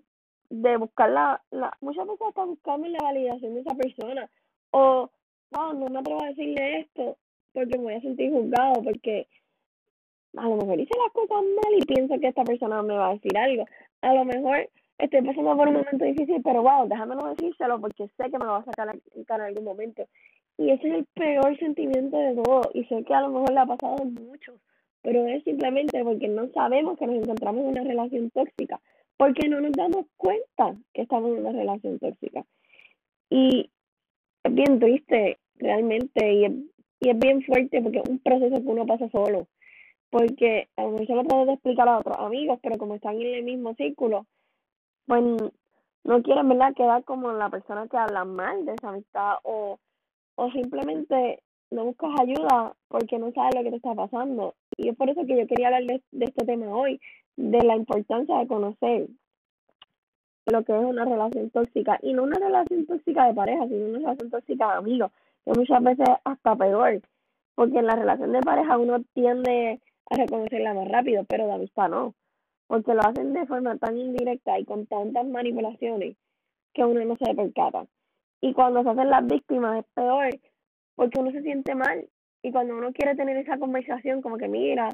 de 0.50 0.76
buscar 0.76 1.10
la, 1.10 1.42
la, 1.50 1.76
muchas 1.80 2.06
veces 2.06 2.28
están 2.28 2.48
buscando 2.48 2.88
la 2.88 2.98
validación 3.02 3.54
de 3.54 3.60
esa 3.60 3.74
persona, 3.74 4.30
o 4.70 5.10
no, 5.50 5.72
no 5.74 5.86
me 5.88 5.98
atrevo 5.98 6.22
a 6.22 6.28
decirle 6.28 6.80
esto 6.80 7.16
porque 7.52 7.78
me 7.78 7.84
voy 7.84 7.94
a 7.94 8.00
sentir 8.00 8.30
juzgado, 8.30 8.82
porque 8.82 9.26
a 10.36 10.48
lo 10.48 10.56
mejor 10.56 10.80
hice 10.80 10.94
las 10.98 11.12
cosas 11.12 11.42
mal 11.42 11.74
y 11.76 11.84
pienso 11.84 12.18
que 12.20 12.28
esta 12.28 12.44
persona 12.44 12.82
me 12.82 12.94
va 12.94 13.10
a 13.10 13.14
decir 13.14 13.36
algo. 13.36 13.64
A 14.02 14.14
lo 14.14 14.24
mejor 14.24 14.68
estoy 14.98 15.22
pasando 15.22 15.56
por 15.56 15.68
un 15.68 15.74
momento 15.74 16.04
difícil, 16.04 16.40
pero 16.42 16.62
wow, 16.62 16.86
déjame 16.88 17.16
no 17.16 17.34
decírselo 17.34 17.80
porque 17.80 18.08
sé 18.16 18.30
que 18.30 18.38
me 18.38 18.46
va 18.46 18.58
a 18.58 18.64
sacar 18.64 18.94
en 18.94 19.40
algún 19.40 19.64
momento. 19.64 20.06
Y 20.58 20.70
ese 20.70 20.88
es 20.88 20.94
el 20.94 21.04
peor 21.14 21.56
sentimiento 21.58 22.16
de 22.16 22.34
todo. 22.34 22.62
Y 22.74 22.84
sé 22.84 23.04
que 23.04 23.14
a 23.14 23.22
lo 23.22 23.30
mejor 23.30 23.52
le 23.52 23.60
ha 23.60 23.66
pasado 23.66 23.96
a 24.00 24.04
muchos, 24.04 24.60
pero 25.02 25.26
es 25.26 25.42
simplemente 25.44 26.02
porque 26.04 26.28
no 26.28 26.48
sabemos 26.48 26.98
que 26.98 27.06
nos 27.06 27.16
encontramos 27.16 27.62
en 27.62 27.68
una 27.68 27.84
relación 27.84 28.30
tóxica, 28.30 28.80
porque 29.18 29.48
no 29.48 29.60
nos 29.60 29.72
damos 29.72 30.06
cuenta 30.16 30.74
que 30.94 31.02
estamos 31.02 31.32
en 31.32 31.44
una 31.44 31.52
relación 31.52 31.98
tóxica. 31.98 32.44
Y 33.28 33.70
es 34.44 34.54
bien 34.54 34.78
triste 34.78 35.38
realmente 35.56 36.32
y 36.32 36.44
es, 36.46 36.52
y 37.00 37.10
es 37.10 37.18
bien 37.18 37.42
fuerte 37.42 37.82
porque 37.82 37.98
es 37.98 38.08
un 38.08 38.20
proceso 38.20 38.56
que 38.56 38.68
uno 38.68 38.86
pasa 38.86 39.10
solo 39.10 39.46
porque 40.10 40.68
a 40.76 40.82
lo 40.82 40.90
mejor 40.92 41.06
se 41.06 41.14
lo 41.14 41.24
puedo 41.24 41.52
explicar 41.52 41.88
a 41.88 41.98
otros 41.98 42.16
amigos, 42.18 42.58
pero 42.62 42.78
como 42.78 42.94
están 42.94 43.20
en 43.20 43.34
el 43.34 43.44
mismo 43.44 43.74
círculo, 43.74 44.26
pues 45.06 45.22
no 46.04 46.22
quieren, 46.22 46.48
¿verdad?, 46.48 46.74
quedar 46.74 47.04
como 47.04 47.32
la 47.32 47.50
persona 47.50 47.88
que 47.88 47.96
habla 47.96 48.24
mal 48.24 48.64
de 48.64 48.74
esa 48.74 48.90
amistad 48.90 49.34
o, 49.42 49.78
o 50.36 50.50
simplemente 50.52 51.42
no 51.70 51.84
buscas 51.84 52.10
ayuda 52.20 52.74
porque 52.88 53.18
no 53.18 53.32
sabes 53.32 53.54
lo 53.54 53.62
que 53.62 53.70
te 53.70 53.76
está 53.76 53.94
pasando. 53.94 54.54
Y 54.76 54.88
es 54.88 54.96
por 54.96 55.10
eso 55.10 55.26
que 55.26 55.36
yo 55.36 55.46
quería 55.46 55.68
hablar 55.68 55.84
de 55.84 56.24
este 56.24 56.46
tema 56.46 56.74
hoy, 56.74 57.00
de 57.38 57.62
la 57.62 57.76
importancia 57.76 58.36
de 58.36 58.48
conocer 58.48 59.06
lo 60.46 60.64
que 60.64 60.72
es 60.72 60.84
una 60.84 61.04
relación 61.04 61.50
tóxica 61.50 61.96
y 62.02 62.12
no 62.12 62.24
una 62.24 62.36
relación 62.36 62.84
tóxica 62.84 63.26
de 63.26 63.34
pareja, 63.34 63.68
sino 63.68 63.86
una 63.86 63.98
relación 63.98 64.30
tóxica 64.30 64.66
de 64.66 64.78
amigos, 64.78 65.12
que 65.44 65.52
muchas 65.52 65.80
veces 65.82 66.08
hasta 66.24 66.56
peor, 66.56 67.00
porque 67.54 67.78
en 67.78 67.86
la 67.86 67.94
relación 67.94 68.32
de 68.32 68.40
pareja 68.40 68.76
uno 68.76 69.04
tiende 69.14 69.80
a 70.10 70.16
reconocerla 70.16 70.74
más 70.74 70.88
rápido, 70.88 71.24
pero 71.28 71.46
de 71.46 71.52
amistad 71.52 71.88
no, 71.88 72.14
porque 72.66 72.92
lo 72.94 73.02
hacen 73.02 73.32
de 73.32 73.46
forma 73.46 73.78
tan 73.78 73.96
indirecta 73.96 74.58
y 74.58 74.64
con 74.64 74.86
tantas 74.86 75.24
manipulaciones 75.28 76.16
que 76.74 76.84
uno 76.84 77.04
no 77.04 77.16
se 77.16 77.34
percata. 77.34 77.86
Y 78.40 78.52
cuando 78.52 78.82
se 78.82 78.90
hacen 78.90 79.10
las 79.10 79.24
víctimas 79.26 79.78
es 79.78 79.84
peor, 79.94 80.28
porque 80.96 81.20
uno 81.20 81.30
se 81.30 81.42
siente 81.42 81.76
mal 81.76 82.08
y 82.42 82.50
cuando 82.50 82.76
uno 82.76 82.92
quiere 82.92 83.14
tener 83.14 83.36
esa 83.36 83.58
conversación 83.58 84.22
como 84.22 84.38
que 84.38 84.48
mira, 84.48 84.88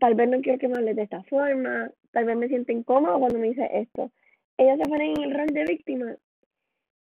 tal 0.00 0.14
vez 0.14 0.28
no 0.28 0.40
quiero 0.40 0.58
que 0.58 0.68
me 0.68 0.76
hables 0.76 0.96
de 0.96 1.02
esta 1.02 1.22
forma, 1.24 1.90
tal 2.12 2.24
vez 2.24 2.36
me 2.36 2.48
siento 2.48 2.72
incómodo 2.72 3.18
cuando 3.18 3.38
me 3.38 3.48
dice 3.48 3.68
esto. 3.72 4.10
Ellos 4.58 4.78
se 4.82 4.88
ponen 4.88 5.14
en 5.16 5.22
el 5.24 5.34
rol 5.34 5.48
de 5.48 5.64
víctima 5.64 6.16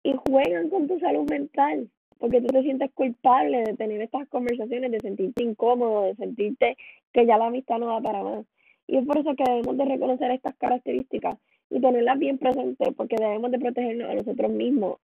y 0.02 0.14
juegan 0.28 0.68
con 0.68 0.86
tu 0.86 0.98
salud 0.98 1.28
mental 1.30 1.88
porque 2.18 2.40
tú 2.40 2.48
te 2.48 2.62
sientes 2.62 2.90
culpable 2.92 3.62
de 3.62 3.74
tener 3.74 4.00
estas 4.02 4.28
conversaciones, 4.28 4.90
de 4.90 5.00
sentirte 5.00 5.42
incómodo, 5.42 6.04
de 6.04 6.16
sentirte 6.16 6.76
que 7.12 7.26
ya 7.26 7.38
la 7.38 7.46
amistad 7.46 7.78
no 7.78 7.86
va 7.86 8.00
para 8.00 8.22
más. 8.22 8.44
Y 8.86 8.96
es 8.96 9.06
por 9.06 9.18
eso 9.18 9.34
que 9.36 9.44
debemos 9.44 9.76
de 9.76 9.84
reconocer 9.84 10.30
estas 10.30 10.56
características 10.56 11.38
y 11.70 11.80
tenerlas 11.80 12.18
bien 12.18 12.38
presentes, 12.38 12.88
porque 12.96 13.16
debemos 13.16 13.50
de 13.50 13.58
protegernos 13.58 14.10
a 14.10 14.14
nosotros 14.14 14.50
mismos 14.50 14.98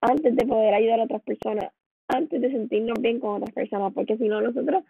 antes 0.00 0.34
de 0.36 0.46
poder 0.46 0.72
ayudar 0.74 1.00
a 1.00 1.04
otras 1.04 1.22
personas, 1.22 1.72
antes 2.06 2.40
de 2.40 2.50
sentirnos 2.50 3.00
bien 3.00 3.20
con 3.20 3.36
otras 3.36 3.52
personas, 3.52 3.92
porque 3.92 4.16
si 4.16 4.28
no 4.28 4.40
nosotros 4.40 4.84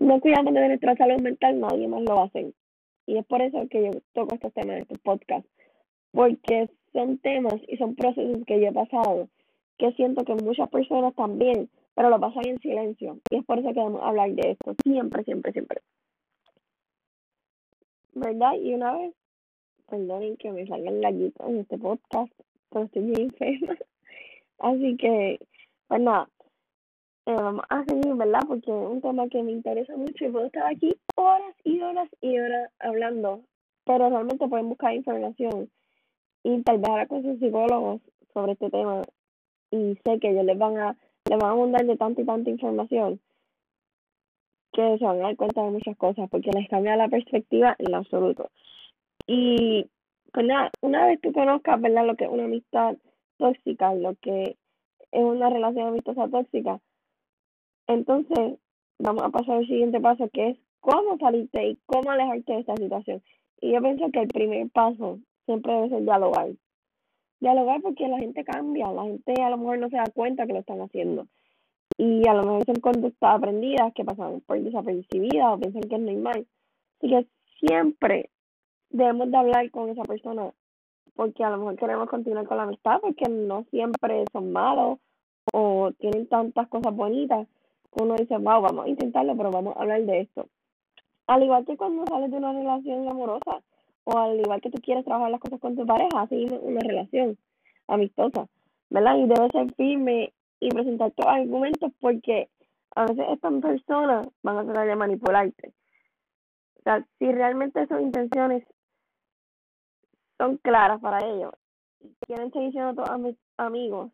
no 0.00 0.20
cuidamos 0.20 0.52
de 0.52 0.68
nuestra 0.68 0.96
salud 0.96 1.20
mental, 1.20 1.60
nadie 1.60 1.86
más 1.86 2.02
lo 2.02 2.22
hace. 2.22 2.52
Y 3.06 3.16
es 3.16 3.26
por 3.26 3.40
eso 3.42 3.68
que 3.70 3.84
yo 3.84 3.90
toco 4.12 4.34
estos 4.34 4.52
temas 4.52 4.76
en 4.76 4.82
estos 4.82 4.98
podcasts, 4.98 5.48
porque 6.10 6.68
son 6.92 7.18
temas 7.18 7.54
y 7.68 7.76
son 7.76 7.94
procesos 7.94 8.44
que 8.46 8.60
yo 8.60 8.68
he 8.68 8.72
pasado 8.72 9.28
que 9.80 9.92
siento 9.92 10.24
que 10.24 10.34
muchas 10.34 10.68
personas 10.68 11.14
también, 11.14 11.70
pero 11.94 12.10
lo 12.10 12.20
pasan 12.20 12.46
en 12.46 12.58
silencio. 12.60 13.18
Y 13.30 13.36
es 13.38 13.44
por 13.46 13.58
eso 13.58 13.72
que 13.72 13.80
a 13.80 14.08
hablar 14.08 14.30
de 14.32 14.50
esto, 14.50 14.74
siempre, 14.84 15.24
siempre, 15.24 15.52
siempre. 15.52 15.80
¿Verdad? 18.12 18.52
Y 18.60 18.74
una 18.74 18.92
vez, 18.92 19.14
perdonen 19.88 20.36
que 20.36 20.52
me 20.52 20.66
salgan 20.66 21.00
gallitos 21.00 21.48
en 21.48 21.60
este 21.60 21.78
podcast, 21.78 22.30
pero 22.68 22.84
estoy 22.84 23.04
bien 23.04 23.22
enferma. 23.22 23.74
Así 24.58 24.96
que, 24.98 25.40
pues 25.88 26.00
nada, 26.02 26.28
eh, 27.26 27.34
vamos 27.34 27.64
a 27.68 27.84
seguir, 27.84 28.14
¿verdad? 28.14 28.40
Porque 28.46 28.70
es 28.70 28.88
un 28.88 29.00
tema 29.00 29.28
que 29.28 29.42
me 29.42 29.52
interesa 29.52 29.96
mucho 29.96 30.24
y 30.24 30.30
puedo 30.30 30.46
estar 30.46 30.66
aquí 30.66 30.96
horas 31.16 31.54
y 31.64 31.80
horas 31.80 32.08
y 32.20 32.38
horas 32.38 32.70
hablando, 32.78 33.42
pero 33.84 34.08
realmente 34.08 34.48
pueden 34.48 34.68
buscar 34.68 34.94
información 34.94 35.70
y 36.42 36.62
tal 36.62 36.78
vez 36.78 36.88
hablar 36.88 37.08
con 37.08 37.22
sus 37.22 37.38
psicólogos 37.38 38.00
sobre 38.32 38.52
este 38.52 38.70
tema 38.70 39.02
y 39.70 39.96
sé 40.04 40.18
que 40.18 40.30
ellos 40.30 40.44
les 40.44 40.58
van 40.58 40.78
a 40.78 40.96
les 41.28 41.38
van 41.38 41.50
a 41.50 41.54
mandar 41.54 41.84
de 41.84 41.96
tanta 41.96 42.22
y 42.22 42.24
tanta 42.24 42.50
información 42.50 43.20
que 44.72 44.98
se 44.98 45.04
van 45.04 45.20
a 45.20 45.24
dar 45.24 45.36
cuenta 45.36 45.62
de 45.62 45.70
muchas 45.70 45.96
cosas 45.96 46.28
porque 46.30 46.50
les 46.52 46.68
cambia 46.68 46.96
la 46.96 47.08
perspectiva 47.08 47.76
en 47.78 47.94
absoluto. 47.94 48.50
Y 49.26 49.86
pues 50.32 50.46
nada, 50.46 50.70
una 50.80 51.06
vez 51.06 51.20
tú 51.20 51.32
conozcas, 51.32 51.80
¿verdad? 51.80 52.06
Lo 52.06 52.16
que 52.16 52.24
es 52.24 52.30
una 52.30 52.44
amistad 52.44 52.96
tóxica, 53.36 53.94
lo 53.94 54.14
que 54.16 54.56
es 55.12 55.24
una 55.24 55.50
relación 55.50 55.88
amistosa 55.88 56.28
tóxica, 56.28 56.80
entonces 57.94 58.58
vamos 58.98 59.22
a 59.22 59.30
pasar 59.30 59.56
al 59.56 59.66
siguiente 59.66 60.00
paso 60.00 60.28
que 60.32 60.50
es 60.50 60.58
cómo 60.80 61.18
salirte 61.18 61.70
y 61.70 61.78
cómo 61.86 62.10
alejarte 62.10 62.52
de 62.52 62.60
esta 62.60 62.76
situación. 62.76 63.22
Y 63.60 63.72
yo 63.72 63.80
pienso 63.82 64.10
que 64.10 64.20
el 64.20 64.28
primer 64.28 64.70
paso 64.70 65.18
siempre 65.44 65.74
debe 65.74 65.88
ser 65.90 66.02
dialogar. 66.02 66.50
Dialogar 67.40 67.80
porque 67.82 68.08
la 68.08 68.18
gente 68.18 68.44
cambia, 68.44 68.92
la 68.92 69.04
gente 69.04 69.42
a 69.42 69.50
lo 69.50 69.58
mejor 69.58 69.78
no 69.78 69.88
se 69.88 69.96
da 69.96 70.04
cuenta 70.14 70.46
que 70.46 70.52
lo 70.52 70.60
están 70.60 70.80
haciendo. 70.80 71.26
Y 71.96 72.26
a 72.28 72.34
lo 72.34 72.44
mejor 72.44 72.64
son 72.64 72.76
conductas 72.76 73.34
aprendidas 73.34 73.92
que 73.94 74.04
pasan 74.04 74.40
por 74.46 74.60
desapercibidas 74.60 75.52
o 75.52 75.58
piensan 75.58 75.82
que 75.82 75.94
es 75.96 76.00
normal. 76.00 76.46
Así 76.98 77.08
que 77.08 77.26
siempre 77.58 78.30
debemos 78.90 79.30
de 79.30 79.36
hablar 79.36 79.70
con 79.70 79.88
esa 79.90 80.02
persona 80.02 80.52
porque 81.14 81.44
a 81.44 81.50
lo 81.50 81.58
mejor 81.58 81.76
queremos 81.76 82.08
continuar 82.08 82.46
con 82.46 82.56
la 82.56 82.62
amistad 82.62 83.00
porque 83.00 83.28
no 83.28 83.64
siempre 83.70 84.24
son 84.32 84.52
malos 84.52 84.98
o 85.52 85.90
tienen 85.98 86.26
tantas 86.28 86.68
cosas 86.68 86.94
bonitas 86.94 87.46
uno 87.92 88.14
dice, 88.16 88.36
wow, 88.36 88.60
vamos 88.60 88.86
a 88.86 88.88
intentarlo, 88.88 89.36
pero 89.36 89.50
vamos 89.50 89.76
a 89.76 89.80
hablar 89.80 90.02
de 90.02 90.20
esto. 90.20 90.48
Al 91.26 91.42
igual 91.42 91.64
que 91.64 91.76
cuando 91.76 92.04
sales 92.06 92.30
de 92.30 92.36
una 92.36 92.52
relación 92.52 93.08
amorosa, 93.08 93.62
o 94.04 94.18
al 94.18 94.40
igual 94.40 94.60
que 94.60 94.70
tú 94.70 94.80
quieres 94.82 95.04
trabajar 95.04 95.30
las 95.30 95.40
cosas 95.40 95.60
con 95.60 95.76
tu 95.76 95.86
pareja, 95.86 96.22
así 96.22 96.46
una 96.62 96.80
relación 96.80 97.38
amistosa, 97.86 98.48
¿verdad? 98.88 99.16
Y 99.16 99.26
debes 99.26 99.52
ser 99.52 99.74
firme 99.74 100.32
y 100.60 100.68
presentar 100.70 101.10
tus 101.12 101.26
argumentos 101.26 101.92
porque 102.00 102.48
a 102.94 103.06
veces 103.06 103.24
estas 103.30 103.52
personas 103.60 104.28
van 104.42 104.58
a 104.58 104.64
tratar 104.64 104.86
de 104.86 104.96
manipularte. 104.96 105.72
O 106.78 106.82
sea, 106.82 107.06
si 107.18 107.30
realmente 107.30 107.86
sus 107.86 108.00
intenciones 108.00 108.64
son 110.38 110.56
claras 110.58 111.00
para 111.00 111.24
ellos, 111.24 111.52
quieren 112.26 112.50
seguir 112.52 112.72
siendo 112.72 112.94
tus 112.94 113.36
amigos, 113.58 114.10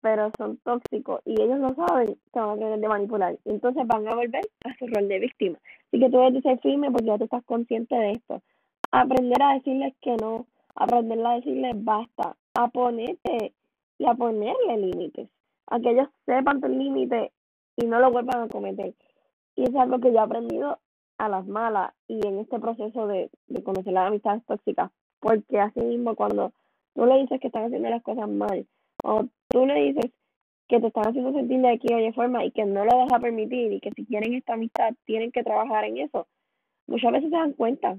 pero 0.00 0.30
son 0.36 0.56
tóxicos 0.58 1.20
y 1.24 1.40
ellos 1.40 1.58
lo 1.58 1.74
saben, 1.74 2.16
se 2.32 2.40
van 2.40 2.50
a 2.50 2.54
tener 2.54 2.80
de 2.80 2.88
manipular. 2.88 3.38
Entonces 3.44 3.86
van 3.86 4.06
a 4.08 4.14
volver 4.14 4.42
a 4.64 4.74
su 4.78 4.86
rol 4.86 5.08
de 5.08 5.18
víctima. 5.18 5.58
Así 5.88 6.00
que 6.00 6.10
tú 6.10 6.18
debes 6.18 6.42
ser 6.42 6.58
firme 6.60 6.90
porque 6.90 7.06
ya 7.06 7.18
tú 7.18 7.24
estás 7.24 7.44
consciente 7.44 7.94
de 7.94 8.12
esto. 8.12 8.42
Aprender 8.92 9.42
a 9.42 9.54
decirles 9.54 9.94
que 10.00 10.16
no, 10.16 10.46
aprender 10.74 11.24
a 11.24 11.34
decirles 11.34 11.84
basta, 11.84 12.36
a 12.54 12.68
ponerte 12.68 13.52
y 13.98 14.06
a 14.06 14.14
ponerle 14.14 14.78
límites, 14.78 15.28
a 15.66 15.78
que 15.80 15.90
ellos 15.90 16.08
sepan 16.26 16.60
tu 16.60 16.68
límite 16.68 17.32
y 17.76 17.86
no 17.86 18.00
lo 18.00 18.10
vuelvan 18.10 18.42
a 18.42 18.48
cometer. 18.48 18.94
Y 19.56 19.64
es 19.64 19.74
algo 19.76 20.00
que 20.00 20.12
yo 20.12 20.18
he 20.18 20.22
aprendido 20.22 20.78
a 21.18 21.28
las 21.28 21.46
malas 21.46 21.92
y 22.08 22.26
en 22.26 22.38
este 22.38 22.58
proceso 22.58 23.06
de, 23.06 23.30
de 23.48 23.62
conocer 23.62 23.92
las 23.92 24.08
amistades 24.08 24.44
tóxicas, 24.46 24.90
porque 25.20 25.60
así 25.60 25.80
mismo 25.80 26.16
cuando 26.16 26.52
tú 26.94 27.04
le 27.04 27.18
dices 27.18 27.40
que 27.40 27.48
están 27.48 27.64
haciendo 27.64 27.90
las 27.90 28.02
cosas 28.02 28.28
mal, 28.28 28.66
o 29.10 29.26
tú 29.48 29.66
le 29.66 29.74
dices 29.74 30.12
que 30.68 30.78
te 30.78 30.86
están 30.86 31.08
haciendo 31.08 31.32
sentir 31.32 31.60
de 31.60 31.70
aquí 31.70 31.92
de 31.92 32.12
forma 32.12 32.44
y 32.44 32.52
que 32.52 32.64
no 32.64 32.84
lo 32.84 32.96
vas 32.98 33.12
a 33.12 33.18
permitir 33.18 33.72
y 33.72 33.80
que 33.80 33.90
si 33.90 34.06
quieren 34.06 34.34
esta 34.34 34.52
amistad 34.52 34.94
tienen 35.04 35.32
que 35.32 35.42
trabajar 35.42 35.84
en 35.84 35.98
eso, 35.98 36.28
muchas 36.86 37.10
veces 37.10 37.30
se 37.30 37.36
dan 37.36 37.54
cuenta. 37.54 37.98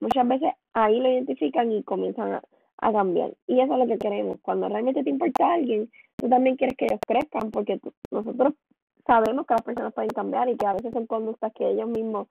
Muchas 0.00 0.28
veces 0.28 0.52
ahí 0.74 1.00
lo 1.00 1.10
identifican 1.10 1.72
y 1.72 1.82
comienzan 1.82 2.34
a, 2.34 2.42
cambiar. 2.92 3.32
Y 3.46 3.60
eso 3.60 3.72
es 3.72 3.78
lo 3.78 3.86
que 3.86 3.96
queremos. 3.96 4.36
Cuando 4.42 4.68
realmente 4.68 5.02
te 5.02 5.08
importa 5.08 5.54
alguien, 5.54 5.90
tú 6.16 6.28
también 6.28 6.56
quieres 6.56 6.76
que 6.76 6.84
ellos 6.84 7.00
crezcan 7.06 7.50
porque 7.50 7.80
nosotros 8.10 8.52
sabemos 9.06 9.46
que 9.46 9.54
las 9.54 9.62
personas 9.62 9.94
pueden 9.94 10.10
cambiar 10.10 10.50
y 10.50 10.56
que 10.58 10.66
a 10.66 10.74
veces 10.74 10.92
son 10.92 11.06
conductas 11.06 11.50
que 11.54 11.66
ellos 11.66 11.88
mismos 11.88 12.28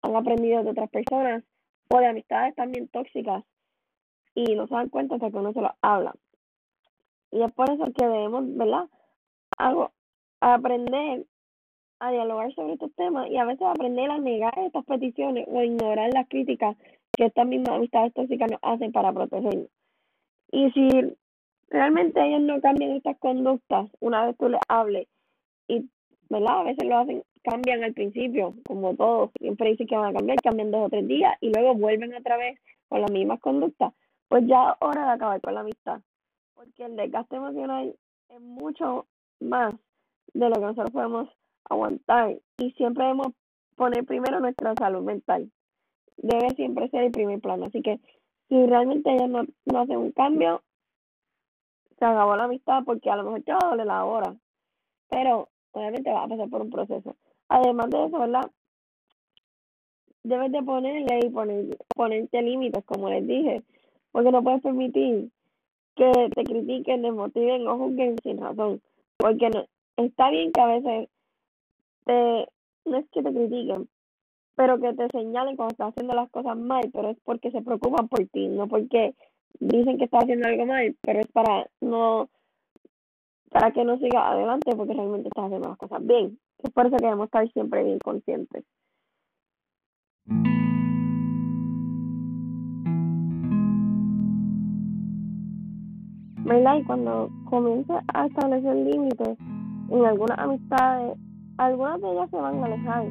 han 0.00 0.16
aprendido 0.16 0.64
de 0.64 0.70
otras 0.70 0.88
personas 0.88 1.44
o 1.90 1.98
de 1.98 2.06
amistades 2.06 2.54
también 2.54 2.88
tóxicas 2.88 3.44
y 4.34 4.54
no 4.54 4.66
se 4.66 4.74
dan 4.74 4.88
cuenta 4.88 5.16
hasta 5.16 5.30
que 5.30 5.36
uno 5.36 5.52
se 5.52 5.60
lo 5.60 5.74
habla. 5.82 6.14
Y 7.32 7.42
es 7.42 7.52
por 7.52 7.68
eso 7.70 7.84
que 7.96 8.06
debemos, 8.06 8.44
¿verdad? 8.56 8.88
Algo, 9.56 9.90
aprender 10.40 11.24
a 11.98 12.10
dialogar 12.10 12.52
sobre 12.54 12.74
estos 12.74 12.92
temas 12.94 13.30
y 13.30 13.38
a 13.38 13.44
veces 13.44 13.62
aprender 13.62 14.10
a 14.10 14.18
negar 14.18 14.56
estas 14.58 14.84
peticiones 14.84 15.46
o 15.50 15.62
ignorar 15.62 16.10
las 16.12 16.28
críticas 16.28 16.76
que 17.16 17.26
estas 17.26 17.46
mismas 17.46 17.76
amistades 17.76 18.12
tóxicas 18.12 18.50
nos 18.50 18.60
hacen 18.62 18.92
para 18.92 19.12
protegernos. 19.12 19.68
Y 20.50 20.70
si 20.72 20.88
realmente 21.70 22.20
ellos 22.22 22.42
no 22.42 22.60
cambian 22.60 22.92
estas 22.92 23.16
conductas, 23.18 23.88
una 24.00 24.26
vez 24.26 24.36
tú 24.36 24.48
les 24.48 24.60
hables, 24.68 25.08
y 25.68 25.88
¿verdad? 26.28 26.60
A 26.60 26.64
veces 26.64 26.84
lo 26.84 26.98
hacen, 26.98 27.22
cambian 27.44 27.82
al 27.82 27.94
principio, 27.94 28.54
como 28.66 28.94
todos, 28.94 29.30
siempre 29.38 29.70
dicen 29.70 29.86
que 29.86 29.96
van 29.96 30.14
a 30.14 30.18
cambiar, 30.18 30.38
cambian 30.42 30.70
dos 30.70 30.86
o 30.86 30.90
tres 30.90 31.08
días 31.08 31.34
y 31.40 31.50
luego 31.50 31.74
vuelven 31.74 32.14
otra 32.14 32.36
vez 32.36 32.58
con 32.88 33.00
las 33.00 33.10
mismas 33.10 33.40
conductas, 33.40 33.94
pues 34.28 34.46
ya 34.46 34.70
es 34.70 34.76
hora 34.80 35.06
de 35.06 35.12
acabar 35.12 35.40
con 35.40 35.54
la 35.54 35.60
amistad 35.60 36.02
porque 36.62 36.84
el 36.84 36.96
desgaste 36.96 37.36
emocional 37.36 37.96
es 38.28 38.40
mucho 38.40 39.06
más 39.40 39.74
de 40.32 40.48
lo 40.48 40.54
que 40.54 40.60
nosotros 40.60 40.90
podemos 40.92 41.28
aguantar 41.68 42.38
y 42.58 42.70
siempre 42.72 43.04
debemos 43.04 43.28
poner 43.74 44.04
primero 44.04 44.38
nuestra 44.38 44.72
salud 44.74 45.02
mental. 45.02 45.50
Debe 46.18 46.50
siempre 46.50 46.88
ser 46.90 47.04
el 47.04 47.10
primer 47.10 47.40
plano. 47.40 47.66
Así 47.66 47.82
que 47.82 47.98
si 48.48 48.66
realmente 48.66 49.12
ellos 49.12 49.28
no, 49.28 49.42
no 49.64 49.80
hacen 49.80 49.96
un 49.96 50.12
cambio, 50.12 50.62
se 51.98 52.04
acabó 52.04 52.36
la 52.36 52.44
amistad 52.44 52.84
porque 52.84 53.10
a 53.10 53.16
lo 53.16 53.24
mejor 53.24 53.42
te 53.42 53.52
va 53.52 53.58
a 53.60 53.68
doler 53.70 53.86
la 53.86 54.04
hora. 54.04 54.36
Pero 55.08 55.48
obviamente 55.72 56.12
va 56.12 56.24
a 56.24 56.28
pasar 56.28 56.48
por 56.48 56.60
un 56.60 56.70
proceso. 56.70 57.16
Además 57.48 57.90
de 57.90 58.06
eso, 58.06 58.18
¿verdad? 58.20 58.50
Debes 60.22 60.52
de 60.52 60.62
ponerle 60.62 61.20
y 61.24 61.30
poner, 61.30 61.76
ponerte 61.96 62.40
límites, 62.40 62.84
como 62.84 63.08
les 63.08 63.26
dije, 63.26 63.62
porque 64.12 64.30
no 64.30 64.44
puedes 64.44 64.62
permitir 64.62 65.32
que 65.94 66.10
te 66.34 66.44
critiquen, 66.44 67.02
desmotiven 67.02 67.66
o 67.66 67.78
juzguen 67.78 68.16
sin 68.22 68.38
razón. 68.38 68.80
Porque 69.16 69.50
no, 69.50 69.66
está 69.96 70.30
bien 70.30 70.52
que 70.52 70.60
a 70.60 70.66
veces 70.66 71.08
te, 72.04 72.48
no 72.84 72.96
es 72.98 73.06
que 73.10 73.22
te 73.22 73.32
critiquen, 73.32 73.88
pero 74.54 74.80
que 74.80 74.92
te 74.94 75.08
señalen 75.08 75.56
cuando 75.56 75.72
estás 75.72 75.90
haciendo 75.90 76.14
las 76.14 76.30
cosas 76.30 76.56
mal, 76.56 76.90
pero 76.92 77.10
es 77.10 77.18
porque 77.24 77.50
se 77.50 77.62
preocupan 77.62 78.08
por 78.08 78.26
ti, 78.28 78.48
no 78.48 78.68
porque 78.68 79.14
dicen 79.60 79.98
que 79.98 80.04
estás 80.04 80.24
haciendo 80.24 80.48
algo 80.48 80.66
mal, 80.66 80.96
pero 81.02 81.20
es 81.20 81.28
para 81.28 81.68
no 81.80 82.28
para 83.50 83.70
que 83.70 83.84
no 83.84 83.98
sigas 83.98 84.24
adelante 84.24 84.74
porque 84.74 84.94
realmente 84.94 85.28
estás 85.28 85.44
haciendo 85.44 85.68
las 85.68 85.78
cosas 85.78 86.04
bien. 86.06 86.38
Es 86.62 86.70
por 86.70 86.86
eso 86.86 86.96
que 86.96 87.04
debemos 87.04 87.26
estar 87.26 87.50
siempre 87.52 87.84
bien 87.84 87.98
conscientes. 87.98 88.64
¿Verdad? 96.44 96.76
Y 96.76 96.84
cuando 96.84 97.30
comienza 97.44 98.02
a 98.12 98.26
establecer 98.26 98.74
límites 98.74 99.38
en 99.90 100.04
algunas 100.04 100.38
amistades, 100.38 101.16
algunas 101.58 102.00
de 102.00 102.12
ellas 102.12 102.30
se 102.30 102.36
van 102.36 102.62
a 102.62 102.66
alejar, 102.66 103.04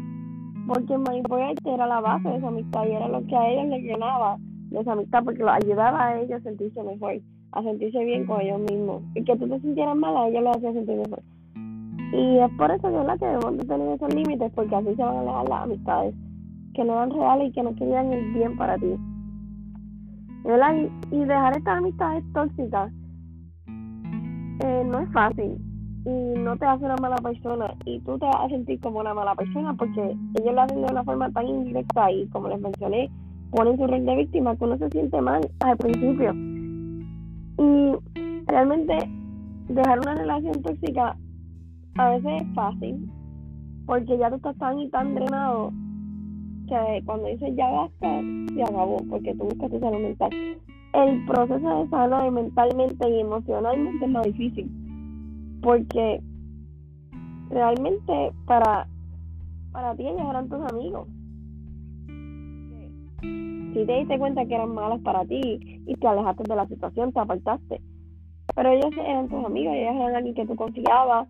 porque 0.67 0.97
manipularte 0.97 1.73
era 1.73 1.87
la 1.87 2.01
base 2.01 2.27
de 2.27 2.37
esa 2.37 2.47
amistad 2.47 2.85
y 2.85 2.91
era 2.91 3.07
lo 3.07 3.25
que 3.25 3.35
a 3.35 3.49
ellos 3.49 3.67
les 3.67 3.83
llenaba 3.83 4.37
de 4.69 4.79
esa 4.79 4.93
amistad, 4.93 5.23
porque 5.23 5.43
lo 5.43 5.51
ayudaba 5.51 6.07
a 6.07 6.21
ellos 6.21 6.39
a 6.39 6.43
sentirse 6.43 6.83
mejor, 6.83 7.13
a 7.51 7.63
sentirse 7.63 8.03
bien 8.03 8.25
con 8.25 8.41
ellos 8.41 8.59
mismos. 8.69 9.03
Y 9.15 9.23
que 9.23 9.35
tú 9.35 9.47
te 9.47 9.59
sintieras 9.59 9.95
mal, 9.95 10.15
a 10.17 10.27
ellos 10.27 10.43
los 10.43 10.57
hacía 10.57 10.73
sentir 10.73 10.97
mejor. 10.97 11.21
Y 12.13 12.37
es 12.39 12.51
por 12.57 12.71
eso 12.71 12.91
¿verdad? 12.91 13.17
que 13.17 13.25
debemos 13.25 13.57
de 13.57 13.65
tener 13.65 13.87
esos 13.95 14.13
límites, 14.13 14.51
porque 14.53 14.75
así 14.75 14.95
se 14.95 15.03
van 15.03 15.15
a 15.15 15.19
alejar 15.21 15.49
las 15.49 15.61
amistades 15.61 16.15
que 16.73 16.83
no 16.83 16.93
eran 16.93 17.11
reales 17.11 17.49
y 17.49 17.51
que 17.51 17.63
no 17.63 17.75
querían 17.75 18.11
el 18.11 18.33
bien 18.33 18.57
para 18.57 18.77
ti. 18.77 18.95
¿verdad? 20.43 20.75
Y 21.11 21.19
dejar 21.19 21.57
estas 21.57 21.77
amistades 21.77 22.23
tóxicas 22.33 22.91
eh, 24.63 24.83
no 24.85 24.99
es 24.99 25.11
fácil 25.11 25.57
y 26.05 26.39
no 26.39 26.57
te 26.57 26.65
hace 26.65 26.85
una 26.85 26.95
mala 26.97 27.17
persona 27.17 27.73
y 27.85 27.99
tú 27.99 28.17
te 28.17 28.25
vas 28.25 28.45
a 28.45 28.49
sentir 28.49 28.79
como 28.79 28.99
una 28.99 29.13
mala 29.13 29.35
persona 29.35 29.73
porque 29.73 30.01
ellos 30.39 30.53
lo 30.53 30.61
hacen 30.61 30.81
de 30.81 30.91
una 30.91 31.03
forma 31.03 31.29
tan 31.31 31.47
indirecta 31.47 32.11
y 32.11 32.27
como 32.27 32.47
les 32.47 32.59
mencioné 32.59 33.09
ponen 33.51 33.77
su 33.77 33.85
rol 33.85 34.05
de 34.05 34.15
víctima 34.15 34.55
que 34.55 34.63
uno 34.63 34.77
se 34.77 34.89
siente 34.89 35.21
mal 35.21 35.41
al 35.59 35.77
principio. 35.77 36.33
Y 37.57 38.43
realmente 38.47 38.97
dejar 39.67 39.99
una 39.99 40.15
relación 40.15 40.61
tóxica 40.61 41.15
a 41.97 42.09
veces 42.09 42.41
es 42.41 42.53
fácil 42.55 43.11
porque 43.85 44.17
ya 44.17 44.29
tú 44.29 44.37
estás 44.37 44.57
tan 44.57 44.79
y 44.79 44.89
tan 44.89 45.13
drenado 45.13 45.71
que 46.67 47.03
cuando 47.05 47.27
dices 47.27 47.53
ya 47.55 47.69
basta 47.69 48.21
se 48.53 48.63
acabó 48.63 48.97
porque 49.09 49.35
tú 49.35 49.43
buscas 49.43 49.69
tu 49.69 49.79
salud 49.79 49.99
mental 49.99 50.29
el 50.93 51.25
proceso 51.25 51.83
de 51.83 51.89
salud 51.89 52.31
mentalmente 52.31 53.09
y 53.09 53.19
emocionalmente 53.19 54.05
es 54.05 54.11
lo 54.11 54.21
difícil. 54.21 54.69
Porque 55.61 56.21
realmente 57.49 58.31
para, 58.45 58.87
para 59.71 59.95
ti 59.95 60.07
ellos 60.07 60.29
eran 60.29 60.49
tus 60.49 60.61
amigos. 60.71 61.07
Si 63.73 63.85
te 63.85 63.99
diste 63.99 64.19
cuenta 64.19 64.45
que 64.45 64.55
eran 64.55 64.73
malas 64.73 64.99
para 65.01 65.23
ti 65.25 65.81
y 65.85 65.95
te 65.95 66.07
alejaste 66.07 66.43
de 66.43 66.55
la 66.55 66.67
situación, 66.67 67.13
te 67.13 67.19
apartaste. 67.19 67.81
Pero 68.53 68.69
ellos 68.69 68.91
eran 68.97 69.29
tus 69.29 69.45
amigos, 69.45 69.73
ellos 69.73 69.95
eran 69.95 70.15
alguien 70.15 70.35
que 70.35 70.45
tú 70.45 70.55
confiabas 70.55 71.27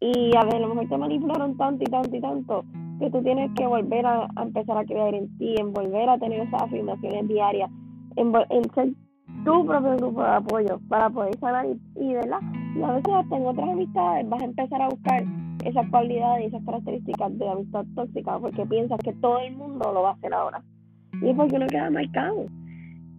y 0.00 0.36
a 0.36 0.44
ver, 0.44 0.56
a 0.56 0.58
lo 0.60 0.68
mejor 0.68 0.88
te 0.88 0.98
manipularon 0.98 1.56
tanto 1.56 1.84
y 1.84 1.86
tanto 1.86 2.14
y 2.14 2.20
tanto 2.20 2.64
que 2.98 3.10
tú 3.10 3.22
tienes 3.22 3.50
que 3.54 3.66
volver 3.66 4.06
a, 4.06 4.28
empezar 4.42 4.76
a 4.76 4.84
creer 4.84 5.14
en 5.14 5.38
ti, 5.38 5.54
en 5.58 5.72
volver 5.72 6.08
a 6.08 6.18
tener 6.18 6.40
esas 6.40 6.62
afirmaciones 6.62 7.26
diarias, 7.28 7.70
en, 8.16 8.32
ser 8.74 8.92
tu 9.44 9.66
propio 9.66 9.96
grupo 9.96 10.22
de 10.22 10.30
apoyo 10.30 10.80
para 10.88 11.10
poder 11.10 11.38
sanar 11.38 11.66
y, 11.66 11.80
y, 12.00 12.14
¿verdad? 12.14 12.40
y 12.76 12.82
a 12.82 12.92
veces 12.92 13.14
hasta 13.14 13.36
en 13.36 13.46
otras 13.46 13.68
amistades 13.68 14.28
vas 14.28 14.42
a 14.42 14.44
empezar 14.44 14.82
a 14.82 14.88
buscar 14.88 15.24
esas 15.64 15.88
cualidades 15.90 16.44
y 16.44 16.46
esas 16.46 16.64
características 16.64 17.38
de 17.38 17.48
amistad 17.48 17.84
tóxica 17.94 18.38
porque 18.38 18.66
piensas 18.66 18.98
que 19.02 19.12
todo 19.14 19.38
el 19.38 19.56
mundo 19.56 19.92
lo 19.92 20.02
va 20.02 20.10
a 20.10 20.12
hacer 20.14 20.34
ahora 20.34 20.62
y 21.20 21.28
es 21.28 21.36
porque 21.36 21.56
uno 21.56 21.66
queda 21.66 21.90
marcado 21.90 22.46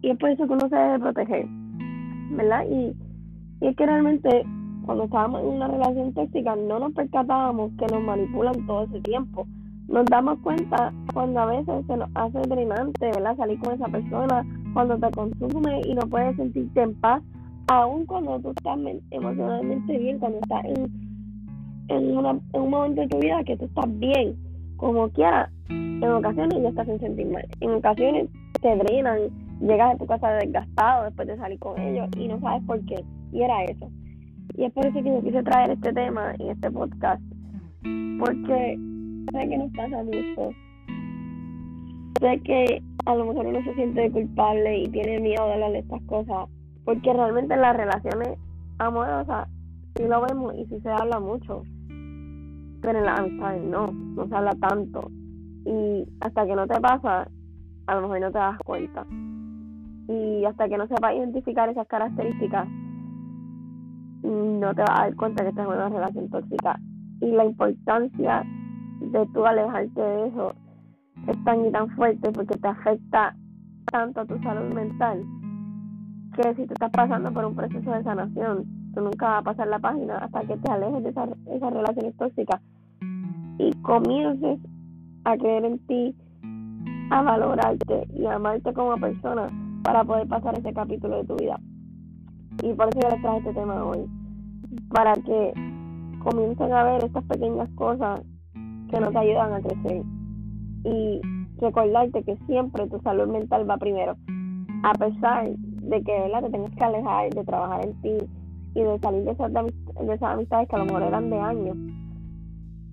y 0.02 0.10
es 0.10 0.18
por 0.18 0.30
eso 0.30 0.46
que 0.46 0.52
uno 0.52 0.68
se 0.68 0.76
debe 0.76 0.98
proteger 0.98 1.46
¿verdad? 2.30 2.64
y, 2.70 2.94
y 3.60 3.68
es 3.68 3.76
que 3.76 3.86
realmente 3.86 4.44
cuando 4.84 5.04
estábamos 5.04 5.42
en 5.42 5.48
una 5.48 5.68
relación 5.68 6.14
tóxica 6.14 6.54
no 6.56 6.78
nos 6.78 6.92
percatábamos 6.92 7.72
que 7.78 7.86
nos 7.86 8.02
manipulan 8.02 8.66
todo 8.66 8.84
ese 8.84 9.00
tiempo 9.00 9.46
nos 9.88 10.04
damos 10.06 10.38
cuenta 10.40 10.92
cuando 11.14 11.40
a 11.40 11.46
veces 11.46 11.86
se 11.86 11.96
nos 11.96 12.10
hace 12.14 12.38
drenante, 12.40 13.06
¿verdad? 13.06 13.36
Salir 13.36 13.58
con 13.60 13.74
esa 13.74 13.86
persona, 13.86 14.44
cuando 14.76 14.98
te 14.98 15.10
consume 15.12 15.80
y 15.86 15.94
no 15.94 16.02
puedes 16.02 16.36
sentirte 16.36 16.82
en 16.82 16.94
paz, 16.96 17.22
aun 17.68 18.04
cuando 18.04 18.38
tú 18.40 18.50
estás 18.50 18.78
emocionalmente 19.10 19.96
bien, 19.96 20.18
cuando 20.18 20.38
estás 20.40 20.66
en, 20.66 20.90
en, 21.88 22.14
una, 22.14 22.38
en 22.52 22.60
un 22.60 22.68
momento 22.68 23.00
de 23.00 23.08
tu 23.08 23.18
vida 23.18 23.42
que 23.42 23.56
tú 23.56 23.64
estás 23.64 23.98
bien, 23.98 24.36
como 24.76 25.08
quieras, 25.08 25.50
en 25.70 26.04
ocasiones 26.04 26.62
ya 26.62 26.68
estás 26.68 26.86
sin 26.88 27.00
sentir 27.00 27.26
mal, 27.26 27.48
en 27.60 27.70
ocasiones 27.70 28.28
te 28.60 28.76
drenan, 28.76 29.18
llegas 29.62 29.94
a 29.94 29.96
tu 29.96 30.04
casa 30.04 30.32
desgastado 30.32 31.04
después 31.04 31.26
de 31.26 31.38
salir 31.38 31.58
con 31.58 31.80
ellos 31.80 32.10
y 32.18 32.28
no 32.28 32.38
sabes 32.40 32.62
por 32.64 32.78
qué, 32.84 33.02
y 33.32 33.40
era 33.40 33.64
eso. 33.64 33.90
Y 34.58 34.64
es 34.64 34.72
por 34.74 34.84
eso 34.84 35.02
que 35.02 35.08
yo 35.08 35.22
quise 35.22 35.42
traer 35.42 35.70
este 35.70 35.90
tema 35.94 36.34
en 36.38 36.50
este 36.50 36.70
podcast, 36.70 37.22
porque 38.18 38.78
sé 39.32 39.48
que 39.48 39.56
no 39.56 39.64
estás 39.64 39.90
a 39.94 40.02
gusto. 40.02 40.50
Sé 42.20 42.40
que 42.40 42.82
a 43.04 43.14
lo 43.14 43.26
mejor 43.26 43.46
uno 43.46 43.62
se 43.62 43.74
siente 43.74 44.10
culpable 44.10 44.78
y 44.78 44.88
tiene 44.88 45.20
miedo 45.20 45.46
de 45.46 45.52
hablar 45.54 45.72
de 45.72 45.78
estas 45.80 46.02
cosas, 46.02 46.48
porque 46.84 47.12
realmente 47.12 47.54
en 47.54 47.60
las 47.60 47.76
relaciones 47.76 48.38
amorosas 48.78 49.48
sí 49.96 50.04
lo 50.04 50.22
vemos 50.22 50.54
y 50.54 50.64
sí 50.66 50.80
se 50.80 50.90
habla 50.90 51.20
mucho, 51.20 51.62
pero 52.80 52.98
en 52.98 53.04
las 53.04 53.20
amistades 53.20 53.62
no, 53.64 53.92
no 53.92 54.28
se 54.28 54.34
habla 54.34 54.54
tanto. 54.54 55.10
Y 55.66 56.08
hasta 56.20 56.46
que 56.46 56.54
no 56.54 56.66
te 56.66 56.80
pasa, 56.80 57.28
a 57.86 57.94
lo 57.94 58.02
mejor 58.02 58.20
no 58.20 58.32
te 58.32 58.38
das 58.38 58.58
cuenta. 58.64 59.06
Y 60.08 60.44
hasta 60.44 60.68
que 60.68 60.78
no 60.78 60.86
sepas 60.86 61.14
identificar 61.16 61.68
esas 61.68 61.86
características, 61.86 62.66
no 64.22 64.74
te 64.74 64.80
vas 64.80 64.90
a 64.90 65.02
dar 65.02 65.16
cuenta 65.16 65.42
que 65.42 65.50
estás 65.50 65.66
en 65.66 65.72
una 65.72 65.88
relación 65.88 66.30
tóxica. 66.30 66.80
Y 67.20 67.30
la 67.32 67.44
importancia 67.44 68.42
de 69.00 69.26
tú 69.34 69.44
alejarte 69.44 70.00
de 70.00 70.28
eso 70.28 70.54
es 71.26 71.44
tan 71.44 71.64
y 71.66 71.70
tan 71.70 71.88
fuerte 71.90 72.30
porque 72.32 72.56
te 72.56 72.68
afecta 72.68 73.34
tanto 73.90 74.20
a 74.20 74.26
tu 74.26 74.38
salud 74.42 74.74
mental 74.74 75.24
que 76.36 76.54
si 76.54 76.66
te 76.66 76.74
estás 76.74 76.90
pasando 76.90 77.32
por 77.32 77.44
un 77.44 77.54
proceso 77.54 77.90
de 77.90 78.02
sanación, 78.02 78.64
tú 78.94 79.00
nunca 79.00 79.28
vas 79.28 79.38
a 79.38 79.42
pasar 79.42 79.68
la 79.68 79.78
página 79.78 80.18
hasta 80.18 80.40
que 80.42 80.56
te 80.56 80.70
alejes 80.70 81.02
de 81.02 81.10
esas, 81.10 81.30
esas 81.46 81.72
relaciones 81.72 82.16
tóxicas 82.16 82.60
y 83.58 83.72
comiences 83.82 84.58
a 85.24 85.36
creer 85.36 85.64
en 85.64 85.78
ti, 85.86 86.14
a 87.10 87.22
valorarte 87.22 88.06
y 88.14 88.26
a 88.26 88.34
amarte 88.34 88.72
como 88.72 88.96
persona 88.96 89.48
para 89.82 90.04
poder 90.04 90.28
pasar 90.28 90.58
ese 90.58 90.72
capítulo 90.72 91.16
de 91.18 91.24
tu 91.24 91.36
vida. 91.36 91.58
Y 92.62 92.72
por 92.74 92.88
eso 92.88 93.00
yo 93.00 93.08
les 93.08 93.22
traje 93.22 93.38
este 93.38 93.54
tema 93.54 93.84
hoy, 93.84 94.06
para 94.90 95.14
que 95.14 95.52
comiencen 96.18 96.72
a 96.72 96.82
ver 96.84 97.04
estas 97.04 97.24
pequeñas 97.24 97.68
cosas 97.74 98.20
que 98.90 99.00
no 99.00 99.10
te 99.10 99.18
ayudan 99.18 99.52
a 99.52 99.60
crecer. 99.60 100.02
Y 100.86 101.20
recordarte 101.60 102.22
que 102.22 102.36
siempre 102.46 102.86
tu 102.88 102.98
salud 103.00 103.28
mental 103.28 103.68
va 103.68 103.76
primero. 103.76 104.16
A 104.82 104.92
pesar 104.92 105.48
de 105.48 106.02
que 106.02 106.12
¿verdad? 106.12 106.44
te 106.44 106.50
tengas 106.50 106.74
que 106.74 106.84
alejar 106.84 107.30
de 107.30 107.44
trabajar 107.44 107.84
en 107.84 108.00
ti 108.02 108.16
y 108.74 108.82
de 108.82 108.98
salir 109.00 109.24
de 109.24 109.32
esas, 109.32 109.52
de 109.52 110.14
esas 110.14 110.34
amistades 110.34 110.68
que 110.68 110.76
a 110.76 110.78
lo 110.78 110.84
mejor 110.84 111.02
eran 111.02 111.30
de 111.30 111.38
años 111.38 111.76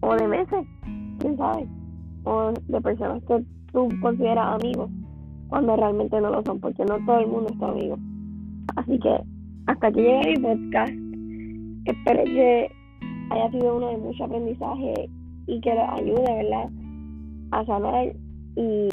o 0.02 0.16
de 0.16 0.28
meses, 0.28 0.66
quién 1.20 1.38
sabe, 1.38 1.68
o 2.26 2.52
de 2.68 2.82
personas 2.82 3.24
que 3.24 3.44
tú 3.72 3.90
consideras 4.02 4.62
amigos 4.62 4.90
cuando 5.48 5.76
realmente 5.76 6.20
no 6.20 6.30
lo 6.30 6.42
son, 6.44 6.60
porque 6.60 6.84
no 6.84 6.98
todo 7.06 7.20
el 7.20 7.28
mundo 7.28 7.50
es 7.54 7.62
amigo. 7.62 7.98
Así 8.76 9.00
que 9.00 9.18
hasta 9.68 9.88
aquí 9.88 10.02
llega 10.02 10.22
mi 10.28 10.36
podcast. 10.38 10.94
Espero 11.86 12.24
que 12.24 12.72
haya 13.30 13.52
sido 13.52 13.78
uno 13.78 13.88
de 13.90 13.98
mucho 13.98 14.24
aprendizaje 14.24 15.10
y 15.48 15.62
que 15.62 15.76
los 15.76 15.90
ayude, 15.90 16.44
¿verdad? 16.44 16.70
A 17.54 17.66
sanar 17.66 18.14
y, 18.56 18.90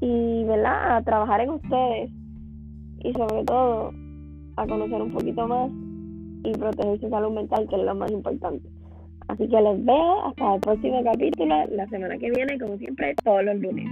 y, 0.00 0.44
¿verdad? 0.44 0.96
A 0.96 1.02
trabajar 1.02 1.40
en 1.42 1.50
ustedes 1.50 2.10
y 3.00 3.12
sobre 3.12 3.44
todo 3.44 3.92
a 4.56 4.66
conocer 4.66 5.02
un 5.02 5.12
poquito 5.12 5.46
más 5.46 5.70
y 6.44 6.52
proteger 6.52 7.00
su 7.00 7.08
salud 7.10 7.32
mental, 7.32 7.66
que 7.68 7.76
es 7.76 7.82
lo 7.82 7.94
más 7.94 8.10
importante. 8.10 8.68
Así 9.28 9.48
que 9.48 9.60
les 9.60 9.84
veo 9.84 10.26
hasta 10.26 10.54
el 10.54 10.60
próximo 10.60 11.02
capítulo, 11.02 11.54
la 11.70 11.86
semana 11.88 12.18
que 12.18 12.30
viene, 12.30 12.58
como 12.58 12.76
siempre, 12.76 13.14
todos 13.24 13.44
los 13.44 13.56
lunes. 13.58 13.88